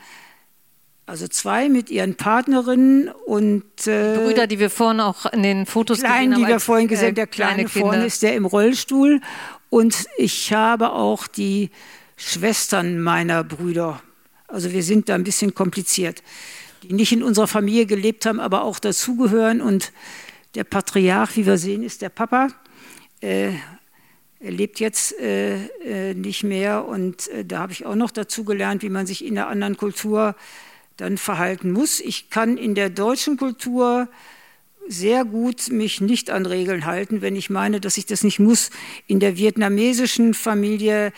also 1.07 1.29
zwei 1.29 1.69
mit 1.69 1.88
ihren 1.88 2.16
Partnerinnen 2.16 3.09
und 3.27 3.87
äh, 3.87 4.16
Brüder, 4.16 4.49
die 4.49 4.59
wir 4.59 4.71
vorhin 4.71 5.01
auch 5.01 5.25
in 5.27 5.45
den 5.45 5.64
Fotos 5.64 6.01
kleinen, 6.01 6.31
gesehen 6.31 6.33
haben. 6.35 6.42
die 6.42 6.49
wir 6.49 6.61
vorhin 6.61 6.88
gesehen 6.88 7.07
haben. 7.07 7.12
Äh, 7.12 7.14
der 7.14 7.27
kleine, 7.29 7.64
kleine 7.64 7.69
vorne 7.69 8.07
ist 8.07 8.23
der 8.23 8.35
im 8.35 8.45
Rollstuhl. 8.45 9.21
Und 9.71 10.07
ich 10.19 10.53
habe 10.53 10.90
auch 10.90 11.29
die 11.29 11.71
Schwestern 12.16 13.01
meiner 13.01 13.45
Brüder. 13.45 14.03
Also 14.49 14.73
wir 14.73 14.83
sind 14.83 15.09
da 15.09 15.14
ein 15.14 15.23
bisschen 15.23 15.55
kompliziert, 15.55 16.25
die 16.83 16.92
nicht 16.92 17.12
in 17.12 17.23
unserer 17.23 17.47
Familie 17.47 17.87
gelebt 17.87 18.27
haben, 18.27 18.40
aber 18.40 18.62
auch 18.62 18.81
dazugehören. 18.81 19.61
Und 19.61 19.92
der 20.57 20.64
Patriarch, 20.64 21.37
wie 21.37 21.47
wir 21.47 21.59
sehen, 21.59 21.85
ist 21.85 22.03
der 22.03 22.09
Papa. 22.09 22.49
Äh, 23.21 23.53
er 24.40 24.51
lebt 24.51 24.81
jetzt 24.81 25.19
äh, 25.21 25.66
äh 25.85 26.14
nicht 26.14 26.42
mehr 26.42 26.87
und 26.87 27.29
äh, 27.29 27.45
da 27.45 27.61
habe 27.61 27.73
ich 27.73 27.87
auch 27.87 27.95
noch 27.95 28.11
dazu 28.11 28.45
gelernt, 28.45 28.83
wie 28.83 28.90
man 28.90 29.07
sich 29.07 29.25
in 29.25 29.38
einer 29.38 29.49
anderen 29.49 29.77
Kultur 29.77 30.35
dann 30.96 31.18
verhalten 31.18 31.72
muss. 31.72 32.00
Ich 32.00 32.30
kann 32.30 32.56
in 32.56 32.74
der 32.74 32.90
deutschen 32.90 33.37
Kultur 33.37 34.09
sehr 34.88 35.24
gut 35.24 35.68
mich 35.70 36.00
nicht 36.00 36.30
an 36.30 36.46
Regeln 36.46 36.87
halten, 36.87 37.20
wenn 37.20 37.37
ich 37.37 37.50
meine, 37.50 37.80
dass 37.80 37.96
ich 37.96 38.06
das 38.06 38.22
nicht 38.22 38.38
muss. 38.38 38.70
In 39.06 39.20
der 39.20 39.37
vietnamesischen 39.37 40.35
Familie 40.35 41.12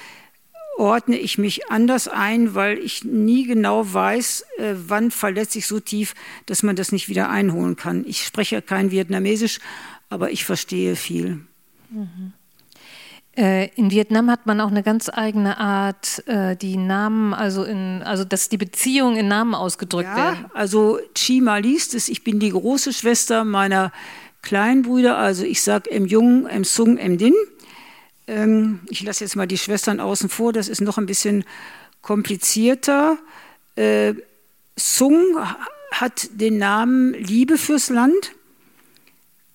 ordne 0.78 1.18
ich 1.18 1.38
mich 1.38 1.70
anders 1.70 2.08
ein, 2.08 2.54
weil 2.54 2.78
ich 2.78 3.04
nie 3.04 3.44
genau 3.46 3.92
weiß, 3.92 4.44
äh, 4.58 4.74
wann 4.86 5.10
verletze 5.10 5.58
ich 5.58 5.66
so 5.66 5.80
tief, 5.80 6.14
dass 6.46 6.62
man 6.62 6.76
das 6.76 6.92
nicht 6.92 7.08
wieder 7.08 7.28
einholen 7.28 7.76
kann. 7.76 8.04
Ich 8.06 8.24
spreche 8.24 8.62
kein 8.62 8.90
Vietnamesisch, 8.90 9.58
aber 10.08 10.30
ich 10.30 10.44
verstehe 10.44 10.96
viel. 10.96 11.40
Mhm. 11.90 12.32
Äh, 13.38 13.68
in 13.76 13.92
Vietnam 13.92 14.32
hat 14.32 14.46
man 14.46 14.60
auch 14.60 14.70
eine 14.70 14.82
ganz 14.82 15.08
eigene 15.08 15.58
Art, 15.58 16.26
äh, 16.26 16.56
die 16.56 16.76
Namen, 16.76 17.32
also 17.32 17.62
in, 17.62 18.02
also 18.02 18.24
dass 18.24 18.48
die 18.48 18.56
Beziehungen 18.56 19.16
in 19.16 19.28
Namen 19.28 19.54
ausgedrückt 19.54 20.08
ja, 20.08 20.16
werden. 20.16 20.46
Also 20.54 20.98
Chima 21.14 21.58
liest 21.58 21.94
es, 21.94 22.08
ich 22.08 22.24
bin 22.24 22.40
die 22.40 22.50
große 22.50 22.92
Schwester 22.92 23.44
meiner 23.44 23.92
kleinen 24.42 24.82
Brüder, 24.82 25.18
also 25.18 25.44
ich 25.44 25.62
sage 25.62 25.88
M 25.88 26.06
Jung, 26.06 26.46
M 26.46 26.64
Sung, 26.64 26.98
M 26.98 27.16
Din. 27.16 27.34
Ähm, 28.26 28.80
ich 28.88 29.04
lasse 29.04 29.22
jetzt 29.22 29.36
mal 29.36 29.46
die 29.46 29.58
Schwestern 29.58 30.00
außen 30.00 30.28
vor, 30.28 30.52
das 30.52 30.66
ist 30.68 30.80
noch 30.80 30.98
ein 30.98 31.06
bisschen 31.06 31.44
komplizierter. 32.02 33.18
Äh, 33.76 34.14
Sung 34.74 35.22
hat 35.92 36.28
den 36.32 36.58
Namen 36.58 37.14
Liebe 37.14 37.56
fürs 37.56 37.88
Land. 37.88 38.32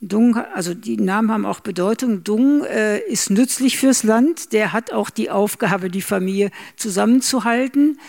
Dung, 0.07 0.35
also 0.35 0.73
die 0.73 0.97
Namen 0.97 1.31
haben 1.31 1.45
auch 1.45 1.61
Bedeutung. 1.61 2.23
Dung 2.23 2.63
äh, 2.65 2.99
ist 2.99 3.29
nützlich 3.29 3.77
fürs 3.77 4.03
Land. 4.03 4.51
Der 4.51 4.73
hat 4.73 4.91
auch 4.91 5.09
die 5.09 5.29
Aufgabe, 5.29 5.89
die 5.89 6.01
Familie 6.01 6.51
zusammenzuhalten. 6.75 7.99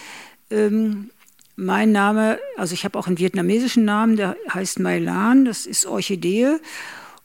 Ähm, 0.50 1.11
mein 1.57 1.92
Name, 1.92 2.40
also 2.57 2.74
ich 2.74 2.85
habe 2.85 2.98
auch 2.98 3.07
einen 3.07 3.18
vietnamesischen 3.18 3.85
Namen, 3.85 4.16
der 4.16 4.37
heißt 4.52 4.80
Mai 4.80 4.98
Lan, 4.98 5.44
das 5.44 5.66
ist 5.66 5.87
Orchidee. 5.87 6.57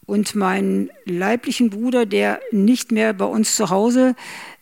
Und 0.06 0.36
meinen 0.36 0.90
leiblichen 1.06 1.70
Bruder, 1.70 2.06
der 2.06 2.40
nicht 2.52 2.92
mehr 2.92 3.14
bei 3.14 3.26
uns 3.26 3.56
zu 3.56 3.70
Hause 3.70 4.16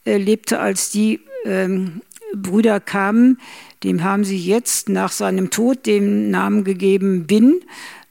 äh, 0.05 0.17
lebte, 0.17 0.59
als 0.59 0.89
die 0.89 1.19
ähm, 1.45 2.01
Brüder 2.33 2.79
kamen, 2.79 3.39
dem 3.83 4.03
haben 4.03 4.23
sie 4.23 4.37
jetzt 4.37 4.89
nach 4.89 5.11
seinem 5.11 5.49
Tod 5.49 5.85
den 5.85 6.31
Namen 6.31 6.63
gegeben 6.63 7.27
Bin. 7.27 7.61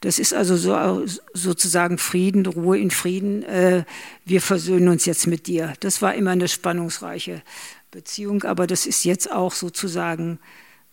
Das 0.01 0.19
ist 0.19 0.33
also 0.33 0.55
so, 0.55 1.05
sozusagen 1.33 1.97
Frieden, 1.97 2.45
Ruhe 2.45 2.77
in 2.77 2.91
Frieden. 2.91 3.43
Äh, 3.43 3.83
wir 4.25 4.41
versöhnen 4.41 4.89
uns 4.89 5.05
jetzt 5.05 5.25
mit 5.25 5.47
dir. 5.47 5.73
Das 5.79 6.01
war 6.01 6.13
immer 6.13 6.31
eine 6.31 6.47
spannungsreiche 6.47 7.41
Beziehung, 7.89 8.43
aber 8.43 8.67
das 8.67 8.85
ist 8.85 9.05
jetzt 9.05 9.31
auch 9.31 9.53
sozusagen 9.53 10.39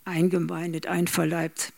eingemeindet, 0.05 0.87
einverleibt. 0.87 1.71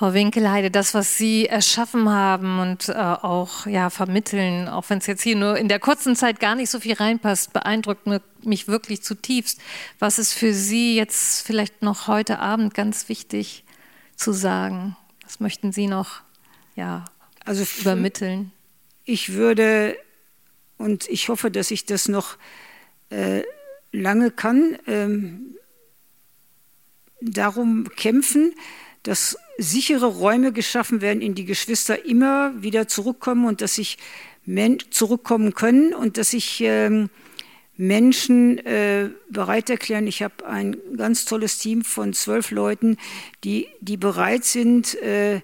Frau 0.00 0.14
Winkelheide, 0.14 0.70
das, 0.70 0.94
was 0.94 1.18
Sie 1.18 1.44
erschaffen 1.44 2.08
haben 2.08 2.58
und 2.58 2.88
äh, 2.88 2.94
auch 2.94 3.66
ja, 3.66 3.90
vermitteln, 3.90 4.66
auch 4.66 4.88
wenn 4.88 4.96
es 4.96 5.06
jetzt 5.06 5.22
hier 5.22 5.36
nur 5.36 5.58
in 5.58 5.68
der 5.68 5.78
kurzen 5.78 6.16
Zeit 6.16 6.40
gar 6.40 6.54
nicht 6.54 6.70
so 6.70 6.80
viel 6.80 6.94
reinpasst, 6.94 7.52
beeindruckt 7.52 8.08
mich 8.42 8.66
wirklich 8.66 9.02
zutiefst. 9.02 9.60
Was 9.98 10.18
ist 10.18 10.32
für 10.32 10.54
Sie 10.54 10.96
jetzt 10.96 11.46
vielleicht 11.46 11.82
noch 11.82 12.06
heute 12.06 12.38
Abend 12.38 12.72
ganz 12.72 13.10
wichtig 13.10 13.62
zu 14.16 14.32
sagen? 14.32 14.96
Was 15.30 15.38
möchten 15.38 15.70
Sie 15.70 15.86
noch 15.86 16.22
ja, 16.74 17.04
also 17.44 17.64
übermitteln? 17.80 18.50
Ich 19.04 19.34
würde, 19.34 19.96
und 20.76 21.08
ich 21.08 21.28
hoffe, 21.28 21.52
dass 21.52 21.70
ich 21.70 21.86
das 21.86 22.08
noch 22.08 22.36
äh, 23.10 23.44
lange 23.92 24.32
kann, 24.32 24.76
ähm, 24.88 25.54
darum 27.20 27.88
kämpfen, 27.90 28.56
dass 29.04 29.38
sichere 29.56 30.06
Räume 30.06 30.52
geschaffen 30.52 31.00
werden, 31.00 31.22
in 31.22 31.36
die 31.36 31.44
Geschwister 31.44 32.04
immer 32.04 32.60
wieder 32.60 32.88
zurückkommen 32.88 33.44
und 33.44 33.60
dass 33.60 33.76
sich 33.76 33.98
zurückkommen 34.90 35.54
können 35.54 35.94
und 35.94 36.16
dass 36.16 36.30
sich 36.30 36.60
ähm, 36.62 37.08
Menschen 37.80 38.58
äh, 38.58 39.08
bereit 39.30 39.70
erklären. 39.70 40.06
Ich 40.06 40.22
habe 40.22 40.46
ein 40.46 40.76
ganz 40.98 41.24
tolles 41.24 41.56
Team 41.56 41.82
von 41.82 42.12
zwölf 42.12 42.50
Leuten, 42.50 42.98
die, 43.42 43.68
die 43.80 43.96
bereit 43.96 44.44
sind, 44.44 45.00
äh, 45.00 45.40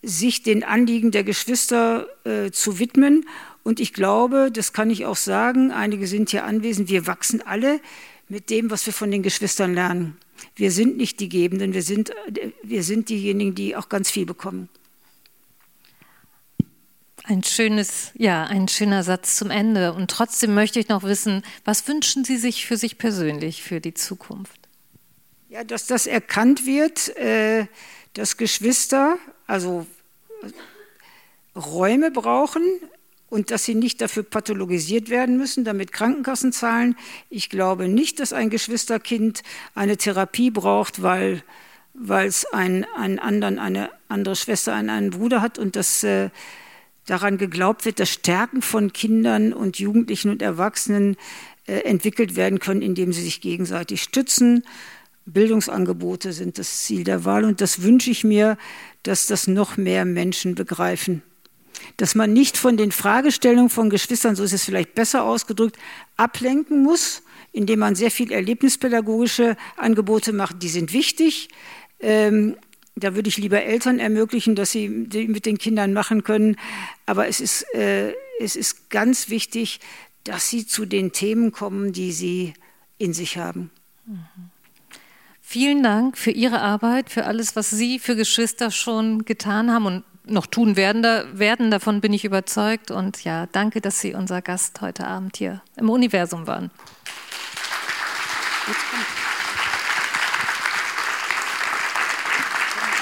sich 0.00 0.44
den 0.44 0.62
Anliegen 0.62 1.10
der 1.10 1.24
Geschwister 1.24 2.06
äh, 2.24 2.52
zu 2.52 2.78
widmen. 2.78 3.26
Und 3.64 3.80
ich 3.80 3.92
glaube, 3.92 4.50
das 4.52 4.72
kann 4.72 4.90
ich 4.90 5.06
auch 5.06 5.16
sagen, 5.16 5.72
einige 5.72 6.06
sind 6.06 6.30
hier 6.30 6.44
anwesend, 6.44 6.88
wir 6.88 7.08
wachsen 7.08 7.42
alle 7.42 7.80
mit 8.28 8.48
dem, 8.48 8.70
was 8.70 8.86
wir 8.86 8.92
von 8.92 9.10
den 9.10 9.24
Geschwistern 9.24 9.74
lernen. 9.74 10.16
Wir 10.54 10.70
sind 10.70 10.98
nicht 10.98 11.18
die 11.18 11.28
Gebenden, 11.28 11.74
wir 11.74 11.82
sind, 11.82 12.12
wir 12.62 12.84
sind 12.84 13.08
diejenigen, 13.08 13.56
die 13.56 13.74
auch 13.74 13.88
ganz 13.88 14.08
viel 14.08 14.24
bekommen. 14.24 14.68
Ein 17.28 17.42
schönes, 17.42 18.10
ja, 18.14 18.44
ein 18.44 18.68
schöner 18.68 19.02
Satz 19.02 19.36
zum 19.36 19.50
Ende. 19.50 19.92
Und 19.92 20.10
trotzdem 20.10 20.54
möchte 20.54 20.80
ich 20.80 20.88
noch 20.88 21.02
wissen, 21.02 21.42
was 21.62 21.86
wünschen 21.86 22.24
Sie 22.24 22.38
sich 22.38 22.64
für 22.64 22.78
sich 22.78 22.96
persönlich 22.96 23.62
für 23.62 23.82
die 23.82 23.92
Zukunft? 23.92 24.58
Ja, 25.50 25.62
dass 25.62 25.86
das 25.86 26.06
erkannt 26.06 26.64
wird, 26.64 27.14
äh, 27.18 27.66
dass 28.14 28.38
Geschwister, 28.38 29.18
also 29.46 29.86
Räume 31.54 32.10
brauchen, 32.10 32.62
und 33.28 33.50
dass 33.50 33.66
sie 33.66 33.74
nicht 33.74 34.00
dafür 34.00 34.22
pathologisiert 34.22 35.10
werden 35.10 35.36
müssen, 35.36 35.62
damit 35.62 35.92
Krankenkassen 35.92 36.50
zahlen. 36.50 36.96
Ich 37.28 37.50
glaube 37.50 37.86
nicht, 37.86 38.20
dass 38.20 38.32
ein 38.32 38.48
Geschwisterkind 38.48 39.42
eine 39.74 39.98
Therapie 39.98 40.50
braucht, 40.50 41.02
weil 41.02 41.42
weil 42.00 42.28
es 42.28 42.46
einen, 42.46 42.84
einen 42.96 43.18
anderen, 43.18 43.58
eine 43.58 43.90
andere 44.08 44.36
Schwester, 44.36 44.72
einen, 44.72 44.88
einen 44.88 45.10
Bruder 45.10 45.42
hat 45.42 45.58
und 45.58 45.74
dass 45.74 46.04
äh, 46.04 46.30
daran 47.08 47.38
geglaubt 47.38 47.84
wird, 47.84 48.00
dass 48.00 48.10
Stärken 48.10 48.62
von 48.62 48.92
Kindern 48.92 49.52
und 49.52 49.78
Jugendlichen 49.78 50.30
und 50.30 50.42
Erwachsenen 50.42 51.16
äh, 51.66 51.80
entwickelt 51.80 52.36
werden 52.36 52.58
können, 52.58 52.82
indem 52.82 53.12
sie 53.12 53.22
sich 53.22 53.40
gegenseitig 53.40 54.02
stützen. 54.02 54.64
Bildungsangebote 55.26 56.32
sind 56.32 56.58
das 56.58 56.82
Ziel 56.82 57.04
der 57.04 57.24
Wahl 57.24 57.44
und 57.44 57.60
das 57.60 57.82
wünsche 57.82 58.10
ich 58.10 58.24
mir, 58.24 58.56
dass 59.02 59.26
das 59.26 59.46
noch 59.46 59.76
mehr 59.76 60.04
Menschen 60.04 60.54
begreifen 60.54 61.22
dass 61.96 62.14
man 62.14 62.32
nicht 62.32 62.56
von 62.56 62.76
den 62.76 62.92
Fragestellungen 62.92 63.70
von 63.70 63.90
Geschwistern, 63.90 64.36
so 64.36 64.44
ist 64.44 64.52
es 64.52 64.64
vielleicht 64.64 64.94
besser 64.94 65.24
ausgedrückt, 65.24 65.76
ablenken 66.16 66.82
muss, 66.82 67.22
indem 67.52 67.80
man 67.80 67.94
sehr 67.94 68.10
viel 68.10 68.32
erlebnispädagogische 68.32 69.56
Angebote 69.76 70.32
macht. 70.32 70.62
Die 70.62 70.68
sind 70.68 70.92
wichtig. 70.92 71.48
Ähm, 72.00 72.56
da 73.00 73.14
würde 73.14 73.28
ich 73.28 73.38
lieber 73.38 73.62
Eltern 73.62 73.98
ermöglichen, 73.98 74.54
dass 74.54 74.70
sie 74.72 74.88
mit 74.88 75.46
den 75.46 75.58
Kindern 75.58 75.92
machen 75.92 76.24
können. 76.24 76.56
Aber 77.06 77.28
es 77.28 77.40
ist, 77.40 77.62
äh, 77.74 78.12
es 78.40 78.56
ist 78.56 78.90
ganz 78.90 79.28
wichtig, 79.28 79.80
dass 80.24 80.50
sie 80.50 80.66
zu 80.66 80.84
den 80.84 81.12
Themen 81.12 81.52
kommen, 81.52 81.92
die 81.92 82.12
sie 82.12 82.54
in 82.98 83.12
sich 83.12 83.38
haben. 83.38 83.70
Mhm. 84.06 84.50
Vielen 85.50 85.82
Dank 85.82 86.18
für 86.18 86.30
Ihre 86.30 86.60
Arbeit, 86.60 87.08
für 87.08 87.24
alles, 87.24 87.56
was 87.56 87.70
Sie 87.70 87.98
für 87.98 88.16
Geschwister 88.16 88.70
schon 88.70 89.24
getan 89.24 89.72
haben 89.72 89.86
und 89.86 90.04
noch 90.26 90.44
tun 90.44 90.76
werden, 90.76 91.02
werden, 91.38 91.70
davon 91.70 92.02
bin 92.02 92.12
ich 92.12 92.26
überzeugt. 92.26 92.90
Und 92.90 93.24
ja, 93.24 93.46
danke, 93.46 93.80
dass 93.80 93.98
Sie 93.98 94.12
unser 94.12 94.42
Gast 94.42 94.82
heute 94.82 95.06
Abend 95.06 95.38
hier 95.38 95.62
im 95.76 95.88
Universum 95.88 96.46
waren. 96.46 96.70
Jetzt 98.66 98.90
kommt. 98.90 99.17